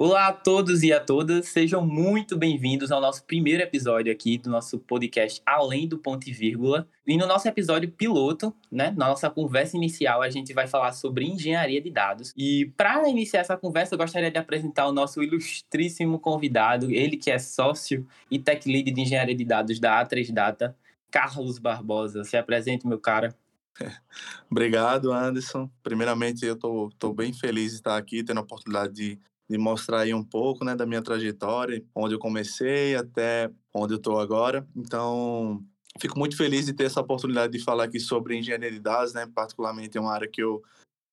[0.00, 4.48] Olá a todos e a todas, sejam muito bem-vindos ao nosso primeiro episódio aqui do
[4.48, 6.88] nosso podcast Além do Ponto e Vírgula.
[7.04, 11.24] E no nosso episódio piloto, né, na nossa conversa inicial, a gente vai falar sobre
[11.24, 12.32] engenharia de dados.
[12.36, 17.32] E para iniciar essa conversa, eu gostaria de apresentar o nosso ilustríssimo convidado, ele que
[17.32, 20.76] é sócio e tech lead de engenharia de dados da A3 Data,
[21.10, 22.22] Carlos Barbosa.
[22.22, 23.34] Se apresente, meu cara.
[24.48, 25.68] Obrigado, Anderson.
[25.82, 29.18] Primeiramente, eu estou bem feliz de estar aqui, tendo a oportunidade de
[29.48, 33.98] de mostrar aí um pouco, né, da minha trajetória, onde eu comecei até onde eu
[33.98, 34.66] estou agora.
[34.76, 35.64] Então,
[35.98, 39.26] fico muito feliz de ter essa oportunidade de falar aqui sobre engenharia de dados, né,
[39.34, 40.62] particularmente é uma área que eu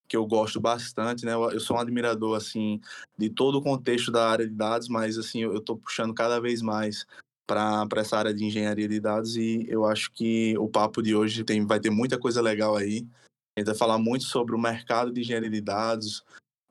[0.08, 1.34] que eu gosto bastante, né?
[1.34, 2.80] Eu sou um admirador assim
[3.18, 6.62] de todo o contexto da área de dados, mas assim eu estou puxando cada vez
[6.62, 7.06] mais
[7.48, 11.44] para essa área de engenharia de dados e eu acho que o papo de hoje
[11.44, 13.08] tem vai ter muita coisa legal aí.
[13.56, 16.24] A gente vai falar muito sobre o mercado de engenharia de dados,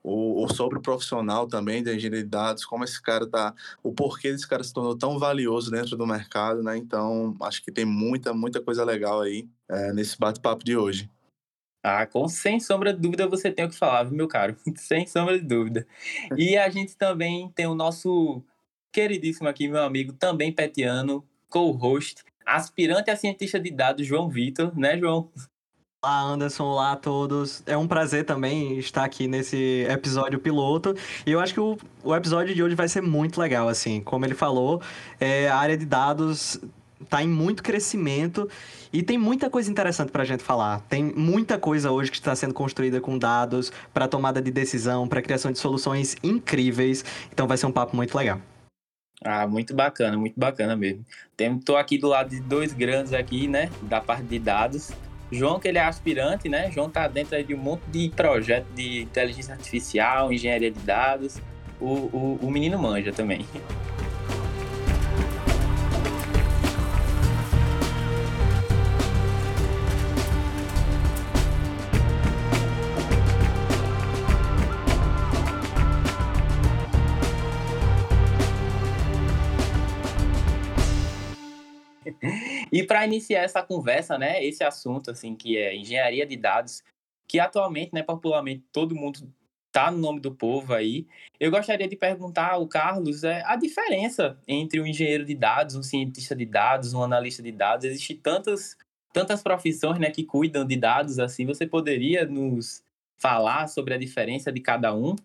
[0.05, 4.31] ou, sobre o profissional também da engenharia de dados, como esse cara tá, o porquê
[4.31, 6.77] desse cara se tornou tão valioso dentro do mercado, né?
[6.77, 11.09] Então, acho que tem muita, muita coisa legal aí é, nesse bate-papo de hoje.
[11.83, 14.55] Ah, com sem sombra de dúvida você tem o que falar, meu caro?
[14.77, 15.87] sem sombra de dúvida.
[16.37, 18.43] E a gente também tem o nosso
[18.91, 24.97] queridíssimo aqui, meu amigo, também petiano, co-host, aspirante a cientista de dados, João Vitor, né,
[24.99, 25.31] João?
[26.05, 26.63] Olá, Anderson.
[26.65, 27.63] Olá a todos.
[27.65, 30.93] É um prazer também estar aqui nesse episódio piloto.
[31.25, 34.01] E eu acho que o, o episódio de hoje vai ser muito legal, assim.
[34.01, 34.83] Como ele falou,
[35.19, 36.61] é, a área de dados
[37.01, 38.47] está em muito crescimento
[38.93, 40.81] e tem muita coisa interessante para a gente falar.
[40.81, 45.23] Tem muita coisa hoje que está sendo construída com dados para tomada de decisão, para
[45.23, 47.03] criação de soluções incríveis.
[47.33, 48.39] Então vai ser um papo muito legal.
[49.23, 51.03] Ah, muito bacana, muito bacana mesmo.
[51.35, 54.91] Estou aqui do lado de dois grandes aqui, né, da parte de dados.
[55.31, 56.71] João, que ele é aspirante, né?
[56.71, 61.41] João tá dentro de um monte de projeto de inteligência artificial, engenharia de dados.
[61.79, 63.45] O, o, o menino manja também.
[82.75, 86.83] E para iniciar essa conversa, né, esse assunto assim que é engenharia de dados,
[87.25, 89.33] que atualmente, né, popularmente todo mundo
[89.71, 91.07] tá no nome do povo aí.
[91.39, 95.81] Eu gostaria de perguntar ao Carlos é, a diferença entre um engenheiro de dados, um
[95.81, 97.85] cientista de dados, um analista de dados.
[97.85, 98.75] Existem tantas
[99.13, 101.45] tantas profissões, né, que cuidam de dados assim.
[101.45, 102.83] Você poderia nos
[103.17, 105.15] falar sobre a diferença de cada um?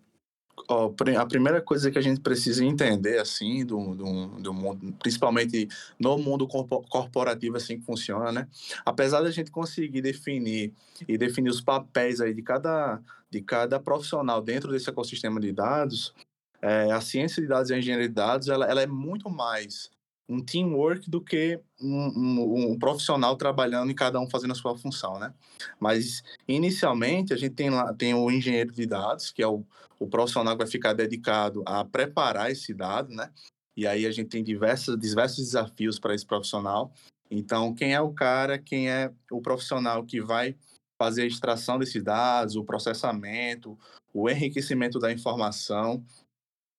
[1.17, 5.67] A primeira coisa que a gente precisa entender, assim, do, do, do mundo, principalmente
[5.99, 8.47] no mundo corporativo, assim que funciona, né?
[8.85, 10.73] Apesar da gente conseguir definir
[11.07, 16.13] e definir os papéis aí de cada, de cada profissional dentro desse ecossistema de dados,
[16.61, 19.89] é, a ciência de dados e a engenharia de dados, ela, ela é muito mais
[20.31, 24.77] um teamwork do que um, um, um, profissional trabalhando e cada um fazendo a sua
[24.77, 25.33] função, né?
[25.77, 29.65] Mas, inicialmente, a gente tem lá tem o engenheiro de dados, que é o,
[29.99, 33.29] o profissional que vai ficar dedicado a preparar esse dado, né?
[33.75, 36.93] E aí a gente tem diversos, diversos desafios para esse profissional.
[37.29, 40.55] Então, quem é o cara, quem é o profissional que vai
[40.97, 43.77] fazer a extração desses dados, o processamento,
[44.13, 46.05] o enriquecimento da informação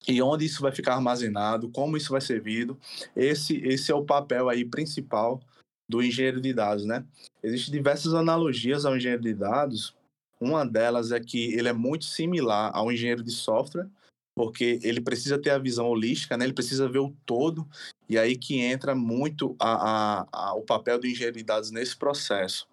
[0.08, 2.78] e onde isso vai ficar armazenado, como isso vai ser servido.
[3.14, 5.40] Esse, esse é o papel aí principal
[5.88, 7.04] do engenheiro de dados, né?
[7.42, 9.94] Existem diversas analogias ao engenheiro de dados.
[10.40, 13.88] Uma delas é que ele é muito similar ao engenheiro de software,
[14.34, 16.44] porque ele precisa ter a visão holística, né?
[16.44, 17.68] Ele precisa ver o todo,
[18.08, 21.96] e aí que entra muito a, a, a, o papel do engenheiro de dados nesse
[21.96, 22.66] processo.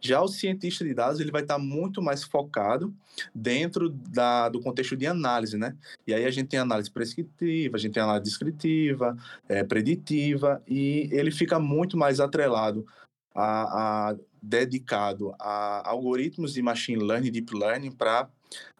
[0.00, 2.94] Já o cientista de dados ele vai estar muito mais focado
[3.34, 5.76] dentro da, do contexto de análise, né?
[6.06, 9.16] E aí a gente tem análise prescritiva, a gente tem análise descritiva,
[9.48, 12.86] é, preditiva, e ele fica muito mais atrelado
[13.34, 18.28] a, a dedicado a algoritmos de machine learning, deep learning, para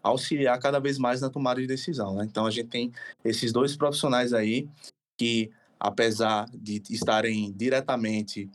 [0.02, 2.14] auxiliar cada vez mais na tomada de decisão.
[2.14, 2.24] Né?
[2.24, 2.92] Então a gente tem
[3.24, 4.68] esses dois profissionais aí
[5.16, 8.48] que, apesar de estarem diretamente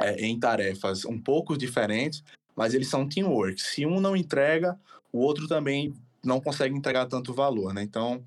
[0.00, 2.22] é, em tarefas um pouco diferentes,
[2.56, 3.60] mas eles são teamwork.
[3.60, 4.78] Se um não entrega,
[5.12, 5.94] o outro também
[6.24, 7.82] não consegue entregar tanto valor, né?
[7.82, 8.24] Então,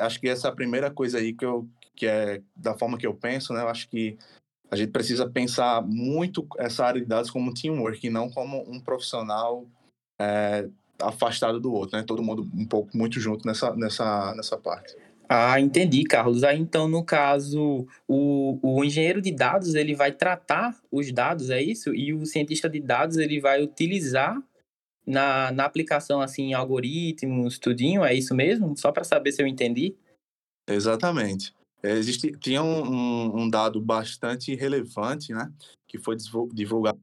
[0.00, 3.06] acho que essa é a primeira coisa aí que eu que é da forma que
[3.06, 3.60] eu penso, né?
[3.60, 4.16] Eu acho que
[4.70, 8.80] a gente precisa pensar muito essa área de dados como teamwork e não como um
[8.80, 9.66] profissional
[10.18, 10.68] é,
[11.00, 12.04] afastado do outro, né?
[12.04, 14.96] Todo mundo um pouco muito junto nessa nessa nessa parte.
[15.34, 16.44] Ah, entendi, Carlos.
[16.44, 21.62] Aí, então, no caso, o, o engenheiro de dados, ele vai tratar os dados, é
[21.62, 21.94] isso?
[21.94, 24.38] E o cientista de dados, ele vai utilizar
[25.06, 28.76] na, na aplicação assim algoritmos, tudinho, é isso mesmo?
[28.76, 29.96] Só para saber se eu entendi.
[30.68, 31.54] Exatamente.
[31.82, 35.50] Existe, tinha um, um, dado bastante relevante, né,
[35.88, 36.14] que foi
[36.52, 37.00] divulgado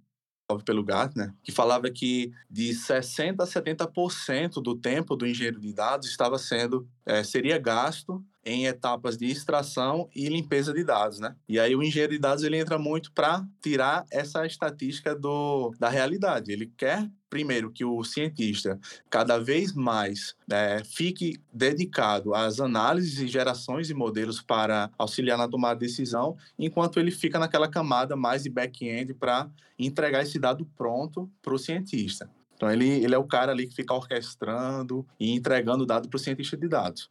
[0.57, 6.07] pelo Gartner, que falava que de 60% a 70% do tempo do engenheiro de dados
[6.07, 11.35] estava sendo, é, seria gasto em etapas de extração e limpeza de dados, né?
[11.47, 15.89] E aí o engenheiro de dados ele entra muito para tirar essa estatística do, da
[15.89, 16.51] realidade.
[16.51, 23.27] Ele quer primeiro que o cientista cada vez mais é, fique dedicado às análises e
[23.27, 28.43] gerações de modelos para auxiliar na tomada de decisão, enquanto ele fica naquela camada mais
[28.43, 32.29] de back-end para entregar esse dado pronto para o cientista.
[32.55, 36.17] Então ele, ele é o cara ali que fica orquestrando e entregando o dado para
[36.17, 37.09] o cientista de dados.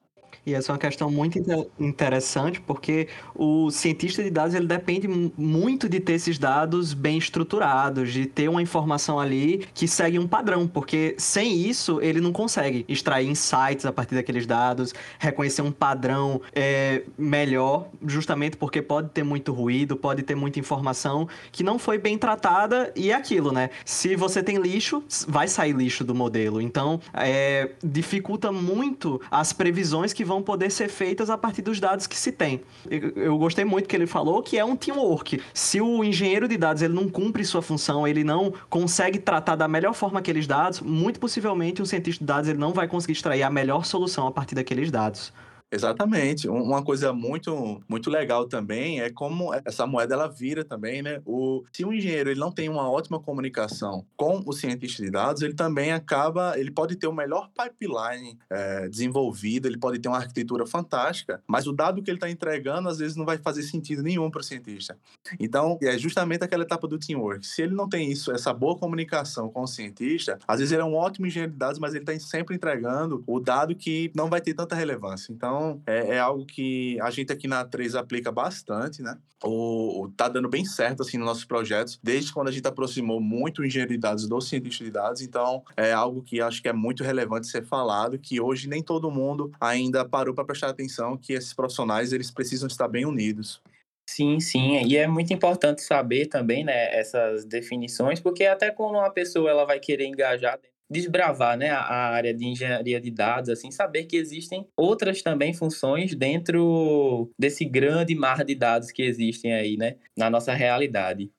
[0.48, 1.38] E essa é uma questão muito
[1.78, 8.12] interessante, porque o cientista de dados ele depende muito de ter esses dados bem estruturados,
[8.12, 12.84] de ter uma informação ali que segue um padrão, porque sem isso ele não consegue
[12.88, 19.22] extrair insights a partir daqueles dados, reconhecer um padrão é, melhor, justamente porque pode ter
[19.22, 23.68] muito ruído, pode ter muita informação que não foi bem tratada e é aquilo, né?
[23.84, 26.60] Se você tem lixo, vai sair lixo do modelo.
[26.60, 32.08] Então, é, dificulta muito as previsões que vão poder ser feitas a partir dos dados
[32.08, 32.60] que se tem.
[32.90, 35.40] Eu gostei muito que ele falou que é um teamwork.
[35.54, 39.68] Se o engenheiro de dados ele não cumpre sua função, ele não consegue tratar da
[39.68, 43.44] melhor forma aqueles dados, muito possivelmente o cientista de dados ele não vai conseguir extrair
[43.44, 45.32] a melhor solução a partir daqueles dados.
[45.70, 46.48] Exatamente.
[46.48, 51.20] Uma coisa muito, muito legal também é como essa moeda ela vira também, né?
[51.26, 55.42] O, se o engenheiro ele não tem uma ótima comunicação com o cientista de dados,
[55.42, 60.16] ele também acaba, ele pode ter o melhor pipeline é, desenvolvido, ele pode ter uma
[60.16, 64.02] arquitetura fantástica, mas o dado que ele está entregando às vezes não vai fazer sentido
[64.02, 64.96] nenhum para o cientista.
[65.38, 67.46] Então, é justamente aquela etapa do teamwork.
[67.46, 70.84] Se ele não tem isso, essa boa comunicação com o cientista, às vezes ele é
[70.84, 74.40] um ótimo engenheiro de dados, mas ele está sempre entregando o dado que não vai
[74.40, 75.32] ter tanta relevância.
[75.32, 79.18] Então, então, é, é, algo que a gente aqui na 3 aplica bastante, né?
[79.42, 83.60] O, tá dando bem certo, assim, nos nossos projetos, desde quando a gente aproximou muito
[83.60, 85.20] o engenheiro de dados do cientista de dados.
[85.20, 89.10] Então, é algo que acho que é muito relevante ser falado, que hoje nem todo
[89.10, 93.60] mundo ainda parou para prestar atenção que esses profissionais, eles precisam estar bem unidos.
[94.08, 99.10] Sim, sim, e é muito importante saber também, né, essas definições, porque até quando uma
[99.10, 100.58] pessoa ela vai querer engajar
[100.90, 106.14] desbravar né, a área de engenharia de dados, assim, saber que existem outras também funções
[106.14, 111.30] dentro desse grande mar de dados que existem aí, né, na nossa realidade.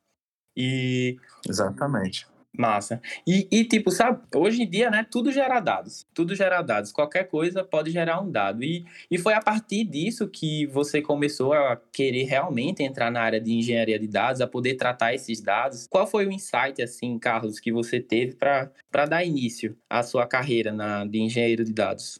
[0.56, 1.18] E
[1.48, 2.28] exatamente.
[2.58, 3.02] Massa.
[3.26, 6.06] E, e, tipo, sabe, hoje em dia, né, tudo gera dados.
[6.14, 6.92] Tudo gera dados.
[6.92, 8.64] Qualquer coisa pode gerar um dado.
[8.64, 13.40] E, e foi a partir disso que você começou a querer realmente entrar na área
[13.40, 15.88] de engenharia de dados, a poder tratar esses dados.
[15.88, 20.72] Qual foi o insight, assim, Carlos, que você teve para dar início à sua carreira
[20.74, 22.20] na, de engenheiro de dados?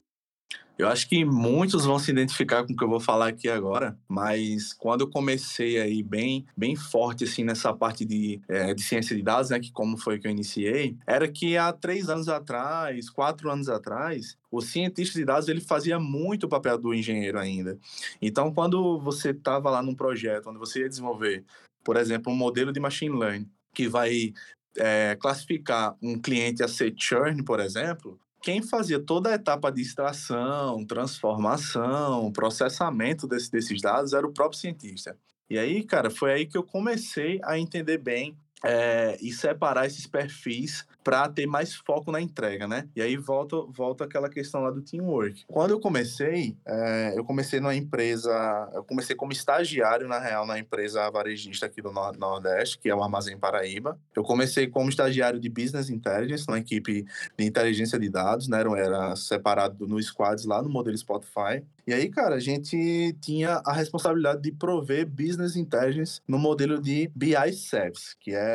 [0.80, 4.00] Eu acho que muitos vão se identificar com o que eu vou falar aqui agora,
[4.08, 9.14] mas quando eu comecei aí bem, bem forte assim nessa parte de, é, de ciência
[9.14, 13.10] de dados, né, que como foi que eu iniciei, era que há três anos atrás,
[13.10, 17.78] quatro anos atrás, o cientista de dados ele fazia muito o papel do engenheiro ainda.
[18.22, 21.44] Então, quando você estava lá num projeto onde você ia desenvolver,
[21.84, 24.34] por exemplo, um modelo de machine learning que vai
[24.78, 29.82] é, classificar um cliente a ser churn, por exemplo, quem fazia toda a etapa de
[29.82, 35.18] extração, transformação, processamento desse, desses dados era o próprio cientista.
[35.50, 40.06] E aí, cara, foi aí que eu comecei a entender bem é, e separar esses
[40.06, 42.88] perfis para ter mais foco na entrega, né?
[42.96, 45.46] E aí volta, volta aquela questão lá do teamwork.
[45.48, 50.60] Quando eu comecei, é, eu comecei numa empresa, eu comecei como estagiário, na real, na
[50.60, 53.98] empresa varejista aqui do Nordeste, que é o Armazém Paraíba.
[54.16, 57.06] Eu comecei como estagiário de Business Intelligence, na equipe
[57.38, 58.60] de inteligência de dados, né?
[58.60, 61.64] Era, era separado no squads lá no modelo Spotify.
[61.88, 67.10] E aí, cara, a gente tinha a responsabilidade de prover Business Intelligence no modelo de
[67.16, 68.49] BI Service, que é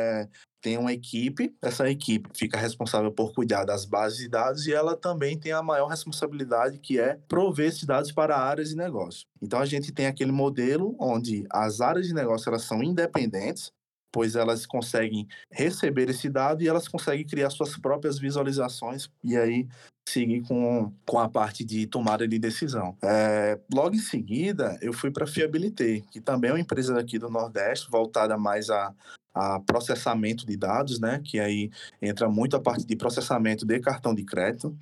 [0.65, 4.97] tem uma equipe, essa equipe fica responsável por cuidar das bases de dados e ela
[4.97, 9.27] também tem a maior responsabilidade que é prover esses dados para áreas de negócio.
[9.39, 13.71] Então a gente tem aquele modelo onde as áreas de negócio elas são independentes,
[14.11, 19.67] pois elas conseguem receber esse dado e elas conseguem criar suas próprias visualizações e aí
[20.09, 22.97] seguir com, com a parte de tomada de decisão.
[23.03, 27.19] É, logo em seguida, eu fui para a Fiabilité, que também é uma empresa aqui
[27.19, 28.93] do Nordeste, voltada mais a,
[29.35, 31.21] a processamento de dados, né?
[31.21, 31.69] Que aí
[32.01, 34.75] entra muito a parte de processamento de cartão de crédito.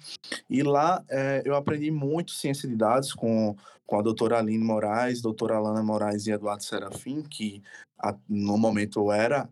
[0.48, 3.56] E lá é, eu aprendi muito ciência de dados com,
[3.86, 7.64] com a doutora Aline Moraes, doutora Alana Moraes e Eduardo Serafim, que
[8.00, 9.50] a, no momento era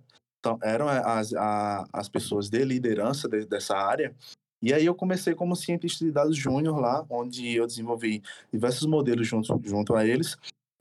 [0.64, 4.16] eram as, a, as pessoas de liderança de, dessa área.
[4.62, 9.28] E aí eu comecei como cientista de dados júnior lá, onde eu desenvolvi diversos modelos
[9.28, 10.38] junto, junto a eles.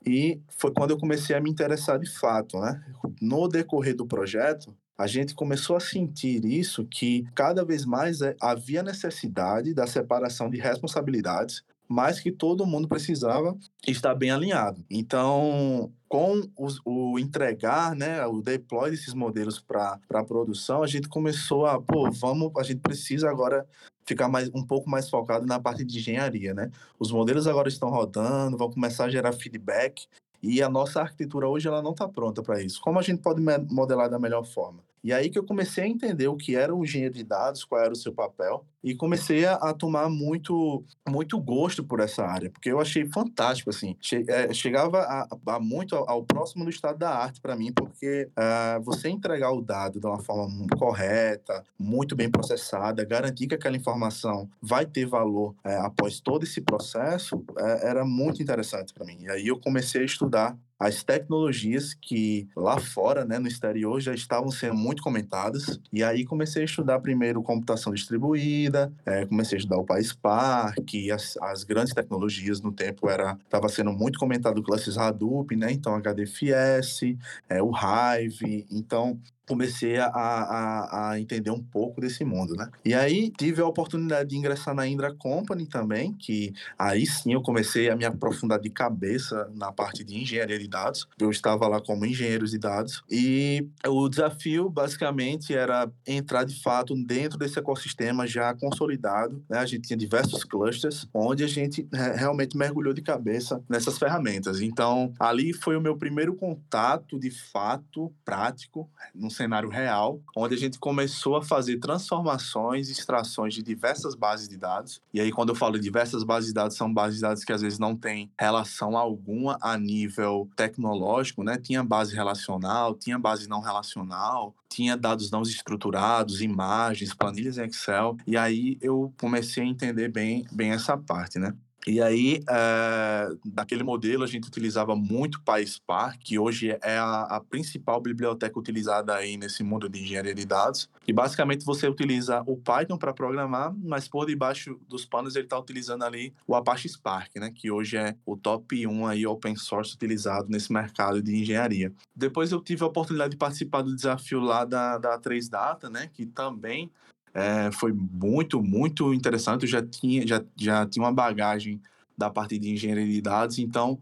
[0.07, 2.83] E foi quando eu comecei a me interessar de fato, né?
[3.21, 8.35] No decorrer do projeto, a gente começou a sentir isso que cada vez mais é,
[8.41, 14.85] havia necessidade da separação de responsabilidades mas que todo mundo precisava estar bem alinhado.
[14.89, 16.41] Então, com
[16.85, 22.09] o entregar, né, o deploy desses modelos para a produção, a gente começou a, pô,
[22.13, 23.67] vamos, a gente precisa agora
[24.11, 26.71] ficar mais, um pouco mais focado na parte de engenharia, né?
[26.99, 30.07] Os modelos agora estão rodando, vão começar a gerar feedback
[30.43, 32.81] e a nossa arquitetura hoje ela não está pronta para isso.
[32.81, 33.41] Como a gente pode
[33.71, 34.83] modelar da melhor forma?
[35.03, 37.83] E aí que eu comecei a entender o que era o engenheiro de dados, qual
[37.83, 42.71] era o seu papel, e comecei a, tomar muito, muito gosto por essa área, porque
[42.71, 43.97] eu achei fantástico, assim.
[44.01, 47.73] Che, é, chegava a, a muito ao, ao, próximo do estado da arte para mim,
[47.73, 53.55] porque uh, você entregar o dado de uma forma correta, muito bem processada, garantir que
[53.55, 59.05] aquela informação vai ter valor é, após todo esse processo, é, era muito interessante para
[59.05, 59.19] mim.
[59.21, 64.15] E aí eu comecei a estudar as tecnologias que lá fora, né, no exterior, já
[64.15, 65.79] estavam sendo muito comentadas.
[65.93, 71.37] E aí comecei a estudar primeiro computação distribuída, é, comecei a estudar o PySpark, as,
[71.43, 75.71] as grandes tecnologias no tempo era estava sendo muito comentado o Clusters Hadoop, né?
[75.71, 77.15] Então HDFS,
[77.47, 79.21] é, o Hive, então
[79.51, 82.71] comecei a, a, a, entender um pouco desse mundo, né?
[82.85, 87.43] E aí tive a oportunidade de ingressar na Indra Company também, que aí sim eu
[87.43, 91.09] comecei a me aprofundar de cabeça na parte de engenharia de dados.
[91.19, 96.95] Eu estava lá como engenheiro de dados e o desafio basicamente era entrar de fato
[96.95, 99.59] dentro desse ecossistema já consolidado, né?
[99.59, 104.61] A gente tinha diversos clusters onde a gente realmente mergulhou de cabeça nessas ferramentas.
[104.61, 110.59] Então, ali foi o meu primeiro contato de fato prático, não cenário real, onde a
[110.59, 115.01] gente começou a fazer transformações, extrações de diversas bases de dados.
[115.15, 117.63] E aí, quando eu falo diversas bases de dados, são bases de dados que às
[117.63, 121.57] vezes não têm relação alguma a nível tecnológico, né?
[121.57, 128.17] Tinha base relacional, tinha base não relacional, tinha dados não estruturados, imagens, planilhas em Excel.
[128.27, 131.55] E aí eu comecei a entender bem, bem essa parte, né?
[131.87, 137.41] E aí, é, naquele modelo, a gente utilizava muito PySpark, que hoje é a, a,
[137.41, 140.91] principal biblioteca utilizada aí nesse mundo de engenharia de dados.
[141.09, 145.59] E basicamente você utiliza o Python para programar, mas por debaixo dos panos ele está
[145.59, 149.95] utilizando ali o Apache Spark, né, que hoje é o top 1 aí open source
[149.95, 151.93] utilizado nesse mercado de engenharia.
[152.15, 156.27] Depois eu tive a oportunidade de participar do desafio lá da, da 3Data, né, que
[156.27, 156.91] também
[157.35, 159.63] é, foi muito, muito interessante.
[159.63, 161.81] Eu já tinha, já, já tinha uma bagagem
[162.17, 163.99] da parte de engenharia de dados, então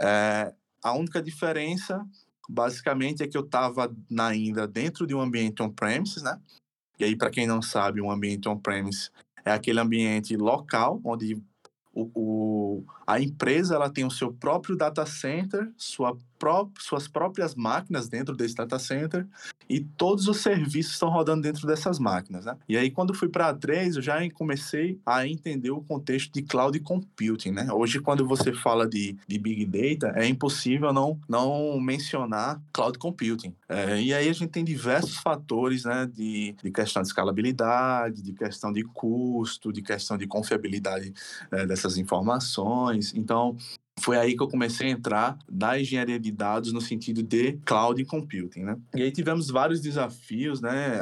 [0.00, 2.04] é, a única diferença,
[2.48, 6.40] basicamente, é que eu estava ainda dentro de um ambiente on-premises, né?
[6.98, 9.10] E aí, para quem não sabe, um ambiente on-premise
[9.44, 11.34] é aquele ambiente local onde
[11.92, 17.54] o, o, a empresa ela tem o seu próprio data center, sua pró suas próprias
[17.54, 19.24] máquinas dentro desse data center
[19.68, 22.46] e todos os serviços estão rodando dentro dessas máquinas.
[22.46, 22.56] Né?
[22.68, 26.42] E aí, quando fui para a 3, eu já comecei a entender o contexto de
[26.42, 27.52] cloud computing.
[27.52, 27.72] Né?
[27.72, 33.54] Hoje, quando você fala de, de Big Data, é impossível não, não mencionar cloud computing.
[33.68, 38.32] É, e aí a gente tem diversos fatores né, de, de questão de escalabilidade, de
[38.32, 41.14] questão de custo, de questão de confiabilidade
[41.52, 43.14] é, dessas informações.
[43.14, 43.56] Então,
[44.00, 48.04] foi aí que eu comecei a entrar na engenharia de dados no sentido de cloud
[48.04, 48.76] computing, né?
[48.94, 50.98] E aí tivemos vários desafios, né?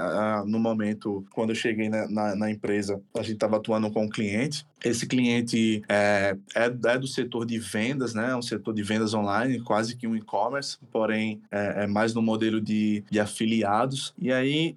[0.47, 4.09] No momento, quando eu cheguei na, na, na empresa, a gente estava atuando com um
[4.09, 8.31] cliente esse cliente é, é, é, do setor de vendas, né?
[8.31, 12.23] É um setor de vendas online, quase que um e-commerce, porém é, é, mais no
[12.23, 14.15] modelo de, de afiliados.
[14.19, 14.77] E aí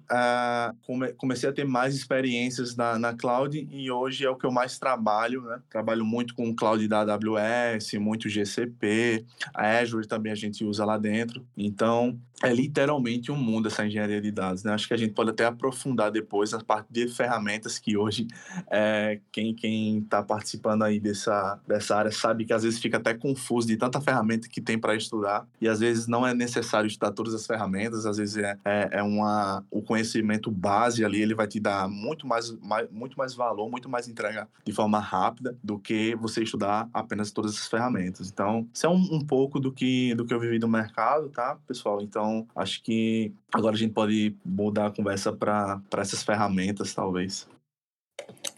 [0.86, 4.52] come, comecei a ter mais experiências na, na cloud e hoje é o que eu
[4.52, 5.60] mais trabalho, né?
[5.70, 10.98] Trabalho muito com cloud da AWS, muito GCP, a Azure também a gente usa lá
[10.98, 11.44] dentro.
[11.56, 14.72] Então é literalmente um mundo essa engenharia de dados, né?
[14.72, 18.26] Acho que a gente pode até aprofundar depois a parte de ferramentas que hoje
[18.70, 19.54] é, quem,
[19.94, 23.76] quem está participando aí dessa, dessa área sabe que às vezes fica até confuso de
[23.76, 27.46] tanta ferramenta que tem para estudar e às vezes não é necessário estudar todas as
[27.46, 31.88] ferramentas, às vezes é, é, é, uma, o conhecimento base ali, ele vai te dar
[31.88, 36.42] muito mais, mais, muito mais valor, muito mais entrega de forma rápida do que você
[36.42, 38.30] estudar apenas todas as ferramentas.
[38.30, 41.56] Então, isso é um, um pouco do que, do que eu vivi no mercado, tá,
[41.66, 42.00] pessoal?
[42.00, 47.46] Então, acho que agora a gente pode mudar a conversa para essas ferramentas, talvez.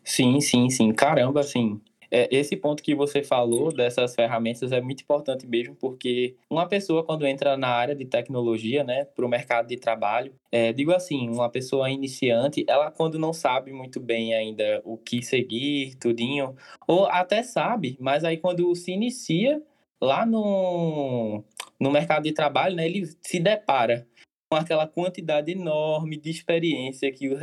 [0.06, 0.92] Sim, sim, sim.
[0.92, 1.80] Caramba, assim.
[2.08, 7.02] É, esse ponto que você falou dessas ferramentas é muito importante mesmo, porque uma pessoa,
[7.04, 11.28] quando entra na área de tecnologia, né, para o mercado de trabalho, é, digo assim,
[11.28, 16.54] uma pessoa iniciante, ela quando não sabe muito bem ainda o que seguir, tudinho,
[16.86, 19.60] ou até sabe, mas aí quando se inicia
[20.00, 21.42] lá no,
[21.80, 24.06] no mercado de trabalho, né, ele se depara
[24.48, 27.40] com aquela quantidade enorme de experiência que os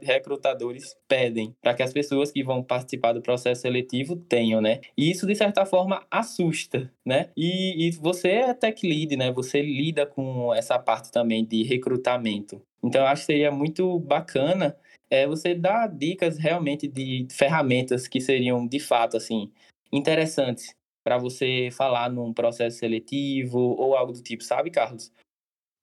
[0.00, 4.80] recrutadores pedem para que as pessoas que vão participar do processo seletivo tenham, né?
[4.96, 7.30] E isso, de certa forma, assusta, né?
[7.36, 9.32] E, e você é tech lead, né?
[9.32, 12.62] Você lida com essa parte também de recrutamento.
[12.82, 14.76] Então, eu acho que seria muito bacana
[15.10, 19.50] é, você dar dicas realmente de ferramentas que seriam, de fato, assim,
[19.92, 25.12] interessantes para você falar num processo seletivo ou algo do tipo, sabe, Carlos?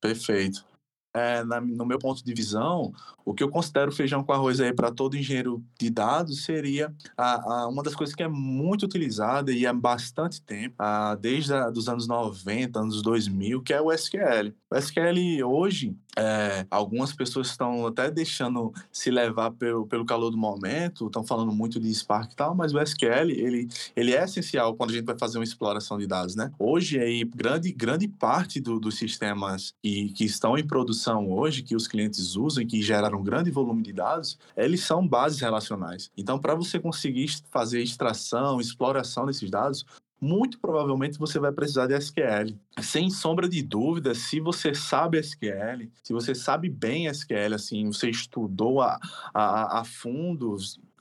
[0.01, 0.70] Perfeito.
[1.13, 2.93] É, na, no meu ponto de visão,
[3.25, 7.63] o que eu considero feijão com arroz aí para todo engenheiro de dados seria a,
[7.63, 11.87] a, uma das coisas que é muito utilizada e há bastante tempo, a, desde os
[11.87, 14.53] anos 90, anos 2000, que é o SQL.
[14.69, 20.37] O SQL hoje, é, algumas pessoas estão até deixando se levar pelo, pelo calor do
[20.37, 24.75] momento, estão falando muito de Spark e tal, mas o SQL, ele, ele é essencial
[24.75, 26.51] quando a gente vai fazer uma exploração de dados, né?
[26.57, 31.75] Hoje, aí, grande, grande parte do, dos sistemas que, que estão em produção hoje, que
[31.75, 36.11] os clientes usam, que geraram um grande volume de dados, eles são bases relacionais.
[36.17, 39.85] Então, para você conseguir fazer extração, exploração desses dados,
[40.21, 42.55] muito provavelmente você vai precisar de SQL.
[42.79, 48.09] Sem sombra de dúvida, se você sabe SQL, se você sabe bem SQL, assim, você
[48.09, 48.99] estudou a,
[49.33, 50.55] a, a fundo,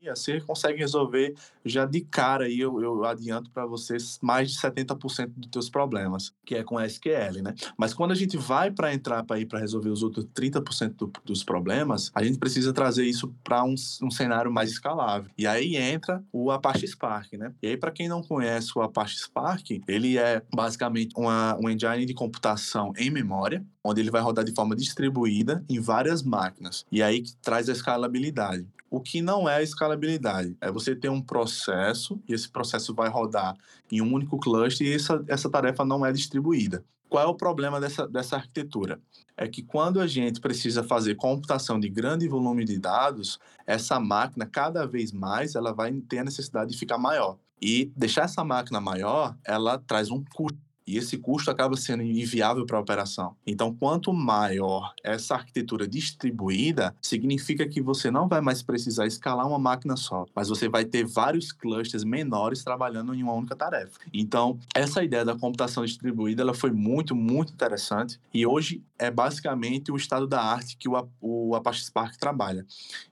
[0.09, 5.33] você consegue resolver já de cara aí eu, eu adianto para vocês mais de 70%
[5.37, 7.55] dos teus problemas, que é com SQL, né?
[7.77, 11.13] Mas quando a gente vai para entrar para ir para resolver os outros 30% do,
[11.25, 15.31] dos problemas, a gente precisa trazer isso para um, um, cenário mais escalável.
[15.37, 17.53] E aí entra o Apache Spark, né?
[17.63, 22.07] E aí para quem não conhece o Apache Spark, ele é basicamente uma, um engine
[22.07, 26.87] de computação em memória, onde ele vai rodar de forma distribuída em várias máquinas.
[26.91, 28.67] E aí que traz a escalabilidade.
[28.91, 33.57] O que não é escalabilidade é você ter um processo e esse processo vai rodar
[33.91, 36.85] em um único cluster e essa, essa tarefa não é distribuída.
[37.09, 39.01] Qual é o problema dessa, dessa arquitetura?
[39.37, 44.45] É que quando a gente precisa fazer computação de grande volume de dados, essa máquina,
[44.45, 47.39] cada vez mais, ela vai ter a necessidade de ficar maior.
[47.63, 50.59] E deixar essa máquina maior, ela traz um custo
[50.91, 53.37] e esse custo acaba sendo inviável para a operação.
[53.47, 59.59] Então, quanto maior essa arquitetura distribuída, significa que você não vai mais precisar escalar uma
[59.59, 64.01] máquina só, mas você vai ter vários clusters menores trabalhando em uma única tarefa.
[64.13, 69.93] Então, essa ideia da computação distribuída, ela foi muito, muito interessante e hoje é basicamente
[69.93, 72.67] o estado da arte que o, o Apache Spark trabalha.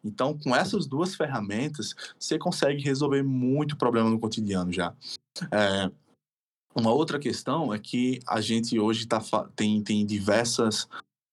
[0.05, 4.93] Então, com essas duas ferramentas, você consegue resolver muito problema no cotidiano já.
[5.53, 5.91] É,
[6.75, 9.21] uma outra questão é que a gente hoje tá,
[9.57, 10.89] tem, tem diversas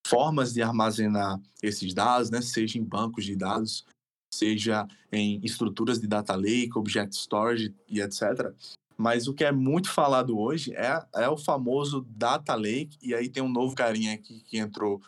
[0.05, 2.41] formas de armazenar esses dados, né?
[2.41, 3.85] seja em bancos de dados,
[4.33, 8.53] seja em estruturas de data lake, object storage e etc.
[8.97, 13.29] Mas o que é muito falado hoje é, é o famoso data lake, e aí
[13.29, 15.01] tem um novo carinha aqui que entrou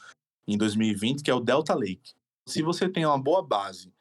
[0.47, 2.13] em 2020, que é o Delta Lake.
[2.47, 3.93] Se você tem uma boa base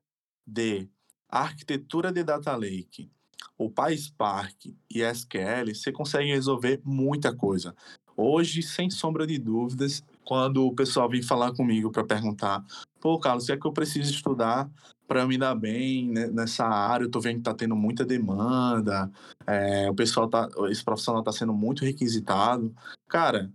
[0.46, 0.88] de
[1.28, 3.10] arquitetura de data lake,
[3.58, 7.74] o PySpark e SQL, você consegue resolver muita coisa.
[8.16, 12.64] Hoje, sem sombra de dúvidas, quando o pessoal vem falar comigo para perguntar,
[13.00, 14.70] pô, Carlos, o que é que eu preciso estudar
[15.06, 17.04] para me dar bem nessa área?
[17.04, 19.10] Eu estou vendo que está tendo muita demanda,
[19.46, 22.74] é, o pessoal tá, esse profissional está sendo muito requisitado.
[23.06, 23.52] Cara,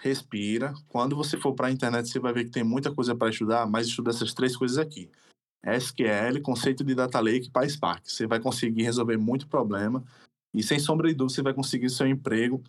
[0.00, 0.74] respira.
[0.88, 3.66] Quando você for para a internet, você vai ver que tem muita coisa para estudar,
[3.66, 5.10] mas estuda essas três coisas aqui.
[5.64, 8.02] SQL, conceito de Data Lake para Spark.
[8.06, 10.04] Você vai conseguir resolver muito problema
[10.54, 12.62] e, sem sombra de dúvida, você vai conseguir seu emprego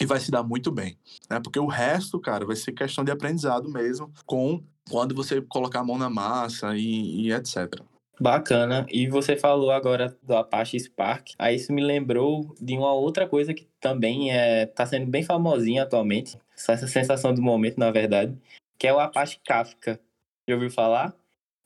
[0.00, 0.96] e vai se dar muito bem.
[1.30, 1.40] Né?
[1.40, 5.84] Porque o resto, cara, vai ser questão de aprendizado mesmo, com quando você colocar a
[5.84, 7.82] mão na massa e, e etc.
[8.20, 8.86] Bacana.
[8.88, 11.30] E você falou agora do Apache Spark.
[11.38, 15.22] Aí isso me lembrou de uma outra coisa que também está é, tá sendo bem
[15.22, 16.38] famosinha atualmente.
[16.54, 18.36] Essa sensação do momento, na verdade.
[18.78, 20.00] Que é o Apache Kafka.
[20.48, 21.14] Já ouviu falar?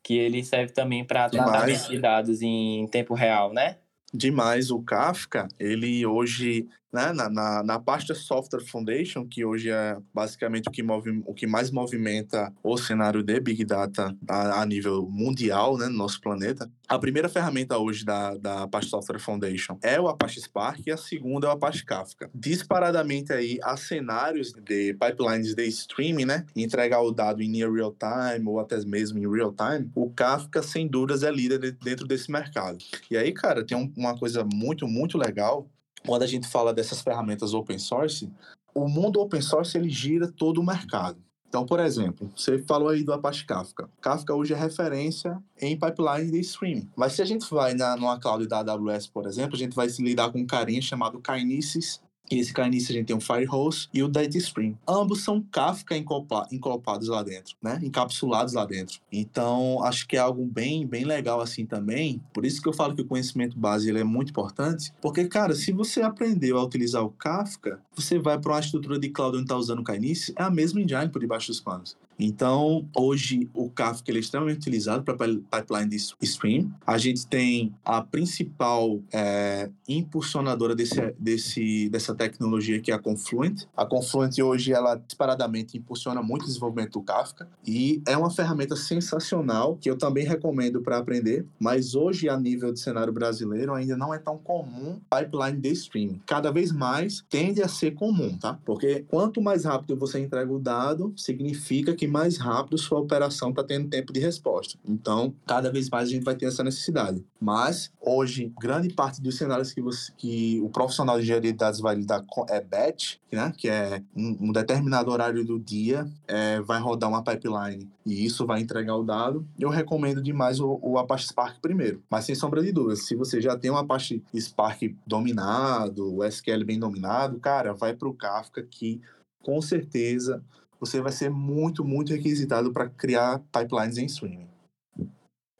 [0.06, 3.78] Que ele serve também para tratamento de dados em tempo real, né?
[4.14, 4.70] Demais.
[4.70, 9.98] O Kafka, ele hoje, né, na, na, na parte da Software Foundation, que hoje é
[10.14, 14.66] basicamente o que, move, o que mais movimenta o cenário de Big Data a, a
[14.66, 19.78] nível mundial, né, no nosso planeta, a primeira ferramenta hoje da, da Apache Software Foundation
[19.82, 22.30] é o Apache Spark e a segunda é o Apache Kafka.
[22.34, 26.46] Disparadamente aí, há cenários de pipelines de streaming, né?
[26.54, 30.62] Entregar o dado em near real time ou até mesmo em real time, o Kafka,
[30.62, 32.78] sem dúvidas, é líder dentro desse mercado.
[33.10, 35.68] E aí, cara, tem um, uma coisa muito, muito legal
[36.06, 38.30] quando a gente fala dessas ferramentas open source,
[38.74, 41.18] o mundo open source ele gira todo o mercado.
[41.48, 43.88] Então, por exemplo, você falou aí do Apache Kafka.
[44.00, 46.90] Kafka hoje é referência em pipeline de streaming.
[46.96, 49.88] Mas se a gente vai na, numa cloud da AWS, por exemplo, a gente vai
[49.88, 53.88] se lidar com um carinha chamado Kinesis e esse Kinesis a gente tem o Firehose
[53.92, 54.76] e o Datastream.
[54.86, 57.80] Ambos são Kafka encopados lá dentro, né?
[57.82, 59.00] Encapsulados lá dentro.
[59.10, 62.20] Então, acho que é algo bem, bem legal assim também.
[62.32, 65.54] Por isso que eu falo que o conhecimento base ele é muito importante, porque, cara,
[65.54, 69.44] se você aprendeu a utilizar o Kafka, você vai para uma estrutura de cloud onde
[69.44, 71.96] está usando o Kinesis, é a mesma engine por debaixo dos panos.
[72.18, 76.72] Então, hoje, o Kafka é extremamente utilizado para pipeline de stream.
[76.86, 83.64] A gente tem a principal é, impulsionadora desse, desse, dessa tecnologia que é a Confluent.
[83.76, 88.76] A Confluent hoje, ela disparadamente impulsiona muito o desenvolvimento do Kafka e é uma ferramenta
[88.76, 93.96] sensacional que eu também recomendo para aprender, mas hoje, a nível de cenário brasileiro, ainda
[93.96, 96.20] não é tão comum pipeline de stream.
[96.26, 98.58] Cada vez mais tende a ser comum, tá?
[98.64, 103.62] Porque quanto mais rápido você entrega o dado, significa que mais rápido sua operação está
[103.62, 104.78] tendo tempo de resposta.
[104.84, 107.24] Então, cada vez mais a gente vai ter essa necessidade.
[107.40, 111.80] Mas, hoje, grande parte dos cenários que, você, que o profissional de engenharia de dados
[111.80, 113.52] vai lidar com é batch, né?
[113.56, 118.46] que é um, um determinado horário do dia, é, vai rodar uma pipeline e isso
[118.46, 119.46] vai entregar o dado.
[119.58, 122.02] Eu recomendo demais o, o Apache Spark primeiro.
[122.08, 126.64] Mas, sem sombra de dúvidas, se você já tem um Apache Spark dominado, o SQL
[126.64, 129.00] bem dominado, cara, vai para o Kafka que
[129.42, 130.42] com certeza
[130.80, 134.48] você vai ser muito, muito requisitado para criar pipelines em streaming.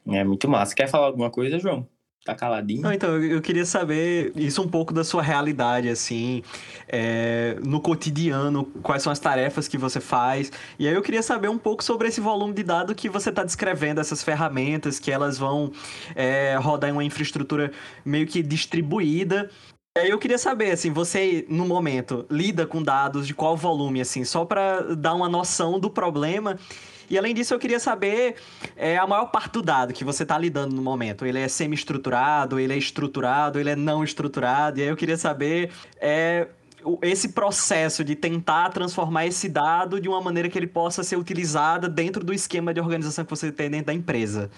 [0.07, 0.73] É muito massa.
[0.73, 1.87] Quer falar alguma coisa, João?
[2.27, 2.81] Tá caladinho?
[2.81, 6.43] Não, então, eu queria saber isso um pouco da sua realidade, assim,
[6.87, 10.51] é, no cotidiano, quais são as tarefas que você faz.
[10.77, 13.45] E aí eu queria saber um pouco sobre esse volume de dados que você está
[13.45, 15.71] descrevendo, essas ferramentas que elas vão
[16.15, 17.71] é, rodar em uma infraestrutura
[18.03, 19.49] meio que distribuída
[19.97, 24.23] aí eu queria saber, assim, você, no momento, lida com dados de qual volume, assim,
[24.23, 26.57] só para dar uma noção do problema.
[27.09, 28.35] E além disso, eu queria saber
[28.75, 31.25] é, a maior parte do dado que você está lidando no momento.
[31.25, 34.79] Ele é semi-estruturado, ele é estruturado, ele é não estruturado.
[34.79, 36.47] E aí eu queria saber é,
[37.01, 41.87] esse processo de tentar transformar esse dado de uma maneira que ele possa ser utilizado
[41.87, 44.49] dentro do esquema de organização que você tem dentro da empresa.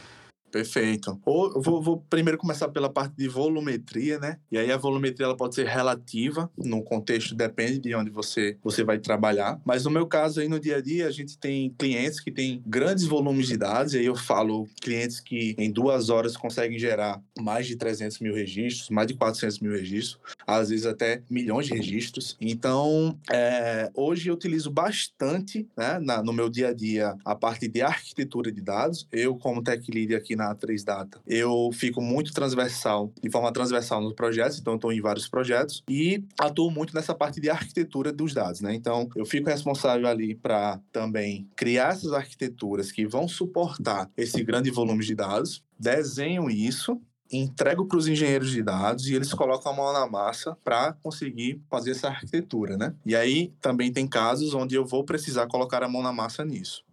[0.52, 1.20] Perfeito.
[1.26, 4.38] Ou vou, vou, primeiro começar pela parte de volumetria, né?
[4.52, 8.84] E aí a volumetria ela pode ser relativa, no contexto depende de onde você, você
[8.84, 9.60] vai trabalhar.
[9.66, 12.64] Mas no meu caso aí no dia a dia a gente tem clientes que têm
[12.66, 13.94] grandes volumes de dados.
[13.94, 18.34] E aí eu falo clientes que em duas horas conseguem gerar mais de 300 mil
[18.34, 22.36] registros, mais de 400 mil registros, às vezes até milhões de registros.
[22.42, 27.68] Então é, hoje eu utilizo bastante, né, na, no meu dia a dia a parte
[27.68, 29.08] de arquitetura de dados.
[29.12, 31.22] Eu como tech lead aqui na 3 Data.
[31.28, 36.24] Eu fico muito transversal, de forma transversal nos projetos, então estou em vários projetos e
[36.40, 38.74] atuo muito nessa parte de arquitetura dos dados, né?
[38.74, 44.72] Então, eu fico responsável ali para também criar essas arquiteturas que vão suportar esse grande
[44.72, 47.00] volume de dados, desenho isso,
[47.32, 51.62] entrego para os engenheiros de dados e eles colocam a mão na massa para conseguir
[51.70, 52.96] fazer essa arquitetura, né?
[53.06, 56.84] E aí também tem casos onde eu vou precisar colocar a mão na massa nisso.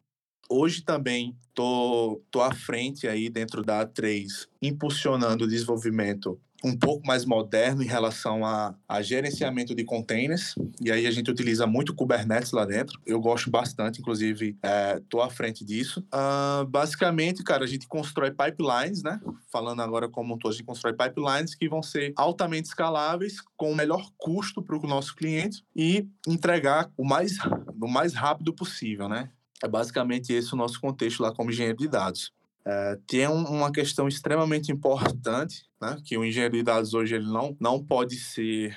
[0.48, 7.06] Hoje também tô, tô à frente aí dentro da A3, impulsionando o desenvolvimento um pouco
[7.06, 10.54] mais moderno em relação a, a, gerenciamento de containers.
[10.80, 13.00] E aí a gente utiliza muito Kubernetes lá dentro.
[13.06, 14.56] Eu gosto bastante, inclusive
[14.96, 16.04] estou é, à frente disso.
[16.12, 19.20] Uh, basicamente, cara, a gente constrói pipelines, né?
[19.50, 23.70] Falando agora como um todo, a gente constrói pipelines que vão ser altamente escaláveis, com
[23.70, 27.38] o melhor custo para o nosso cliente e entregar o mais,
[27.80, 29.30] o mais rápido possível, né?
[29.62, 32.32] É basicamente esse o nosso contexto lá como engenheiro de dados.
[32.64, 37.26] É, tem um, uma questão extremamente importante, né, que o engenheiro de dados hoje ele
[37.26, 38.76] não, não pode ser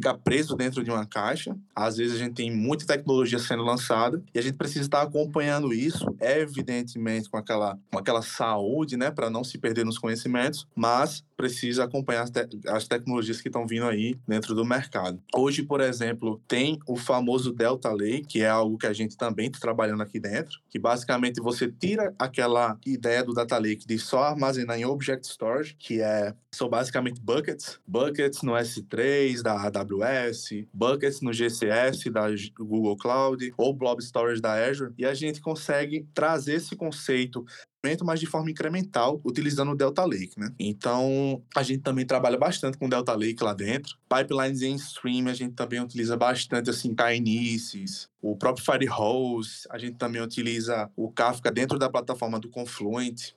[0.00, 1.56] ficar preso dentro de uma caixa.
[1.74, 5.72] Às vezes a gente tem muita tecnologia sendo lançada e a gente precisa estar acompanhando
[5.72, 11.24] isso, evidentemente com aquela, com aquela saúde, né, para não se perder nos conhecimentos, mas
[11.36, 15.20] precisa acompanhar as, te as tecnologias que estão vindo aí dentro do mercado.
[15.34, 19.46] Hoje, por exemplo, tem o famoso Delta Lake, que é algo que a gente também
[19.46, 24.24] está trabalhando aqui dentro, que basicamente você tira aquela ideia do Data Lake de só
[24.24, 31.20] armazenar em Object Storage, que é são basicamente buckets, buckets no S3 da AWS, buckets
[31.20, 32.26] no GCS da
[32.58, 37.44] Google Cloud ou Blob Storage da Azure, e a gente consegue trazer esse conceito
[38.04, 40.52] mas de forma incremental, utilizando o Delta Lake, né?
[40.58, 43.96] Então, a gente também trabalha bastante com Delta Lake lá dentro.
[44.08, 49.96] Pipelines em stream, a gente também utiliza bastante, assim, Kinesis, o próprio Firehose, a gente
[49.96, 53.32] também utiliza o Kafka dentro da plataforma do Confluent.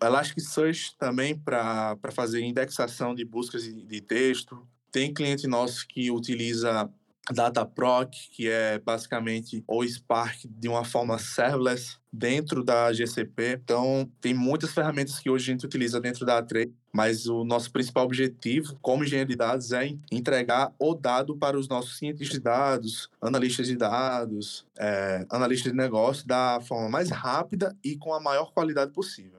[0.00, 4.66] Elasticsearch também para fazer indexação de buscas de, texto.
[4.90, 6.90] Tem cliente nosso que utiliza
[7.30, 13.60] Dataproc, que é basicamente o Spark de uma forma serverless dentro da GCP.
[13.62, 17.70] Então, tem muitas ferramentas que hoje a gente utiliza dentro da A3, mas o nosso
[17.70, 22.40] principal objetivo como engenheiro de dados é entregar o dado para os nossos cientistas de
[22.40, 28.20] dados, analistas de dados, é, analistas de negócio da forma mais rápida e com a
[28.20, 29.37] maior qualidade possível.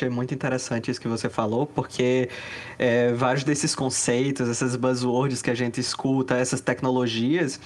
[0.00, 2.30] Achei muito interessante isso que você falou, porque
[2.78, 7.60] é, vários desses conceitos, essas buzzwords que a gente escuta, essas tecnologias,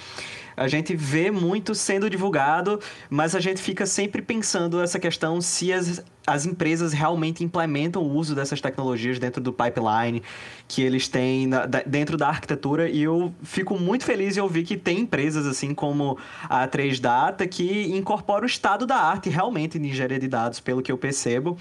[0.57, 5.73] a gente vê muito sendo divulgado, mas a gente fica sempre pensando essa questão se
[5.73, 10.23] as, as empresas realmente implementam o uso dessas tecnologias dentro do pipeline
[10.69, 14.77] que eles têm na, dentro da arquitetura e eu fico muito feliz em ouvir que
[14.77, 16.17] tem empresas assim como
[16.49, 20.93] a 3Data que incorpora o estado da arte realmente em engenharia de dados, pelo que
[20.93, 21.59] eu percebo,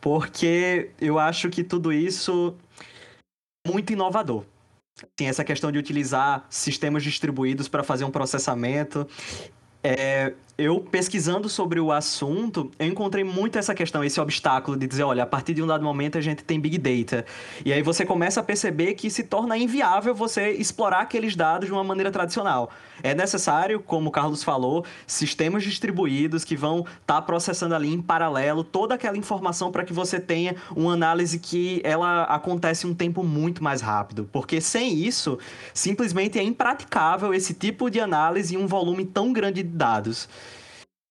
[0.00, 2.54] porque eu acho que tudo isso
[3.66, 4.44] é muito inovador.
[4.98, 9.06] Assim, essa questão de utilizar sistemas distribuídos para fazer um processamento
[9.82, 15.02] é, eu pesquisando sobre o assunto, eu encontrei muito essa questão, esse obstáculo de dizer,
[15.02, 17.24] olha, a partir de um dado momento a gente tem big data.
[17.64, 21.72] E aí você começa a perceber que se torna inviável você explorar aqueles dados de
[21.72, 22.70] uma maneira tradicional.
[23.02, 28.00] É necessário, como o Carlos falou, sistemas distribuídos que vão estar tá processando ali em
[28.00, 33.24] paralelo toda aquela informação para que você tenha uma análise que ela acontece um tempo
[33.24, 34.28] muito mais rápido.
[34.30, 35.38] Porque sem isso,
[35.72, 40.28] simplesmente é impraticável esse tipo de análise em um volume tão grande de dados.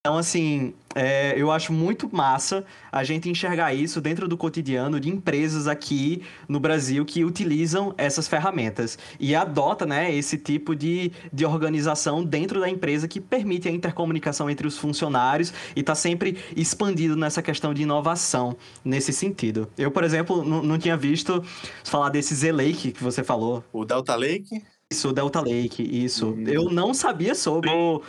[0.04, 5.10] Então, assim, é, eu acho muito massa a gente enxergar isso dentro do cotidiano de
[5.10, 11.46] empresas aqui no Brasil que utilizam essas ferramentas e adota né, esse tipo de, de
[11.46, 17.16] organização dentro da empresa que permite a intercomunicação entre os funcionários e está sempre expandido
[17.16, 19.70] nessa questão de inovação nesse sentido.
[19.78, 21.44] Eu, por exemplo, não tinha visto
[21.84, 23.64] falar desse Z-Lake que você falou.
[23.72, 24.64] O Delta Lake?
[24.92, 26.32] Isso, o Delta Lake, isso.
[26.32, 26.44] Hum.
[26.48, 28.02] Eu não sabia sobre o...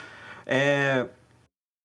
[0.46, 1.07] É,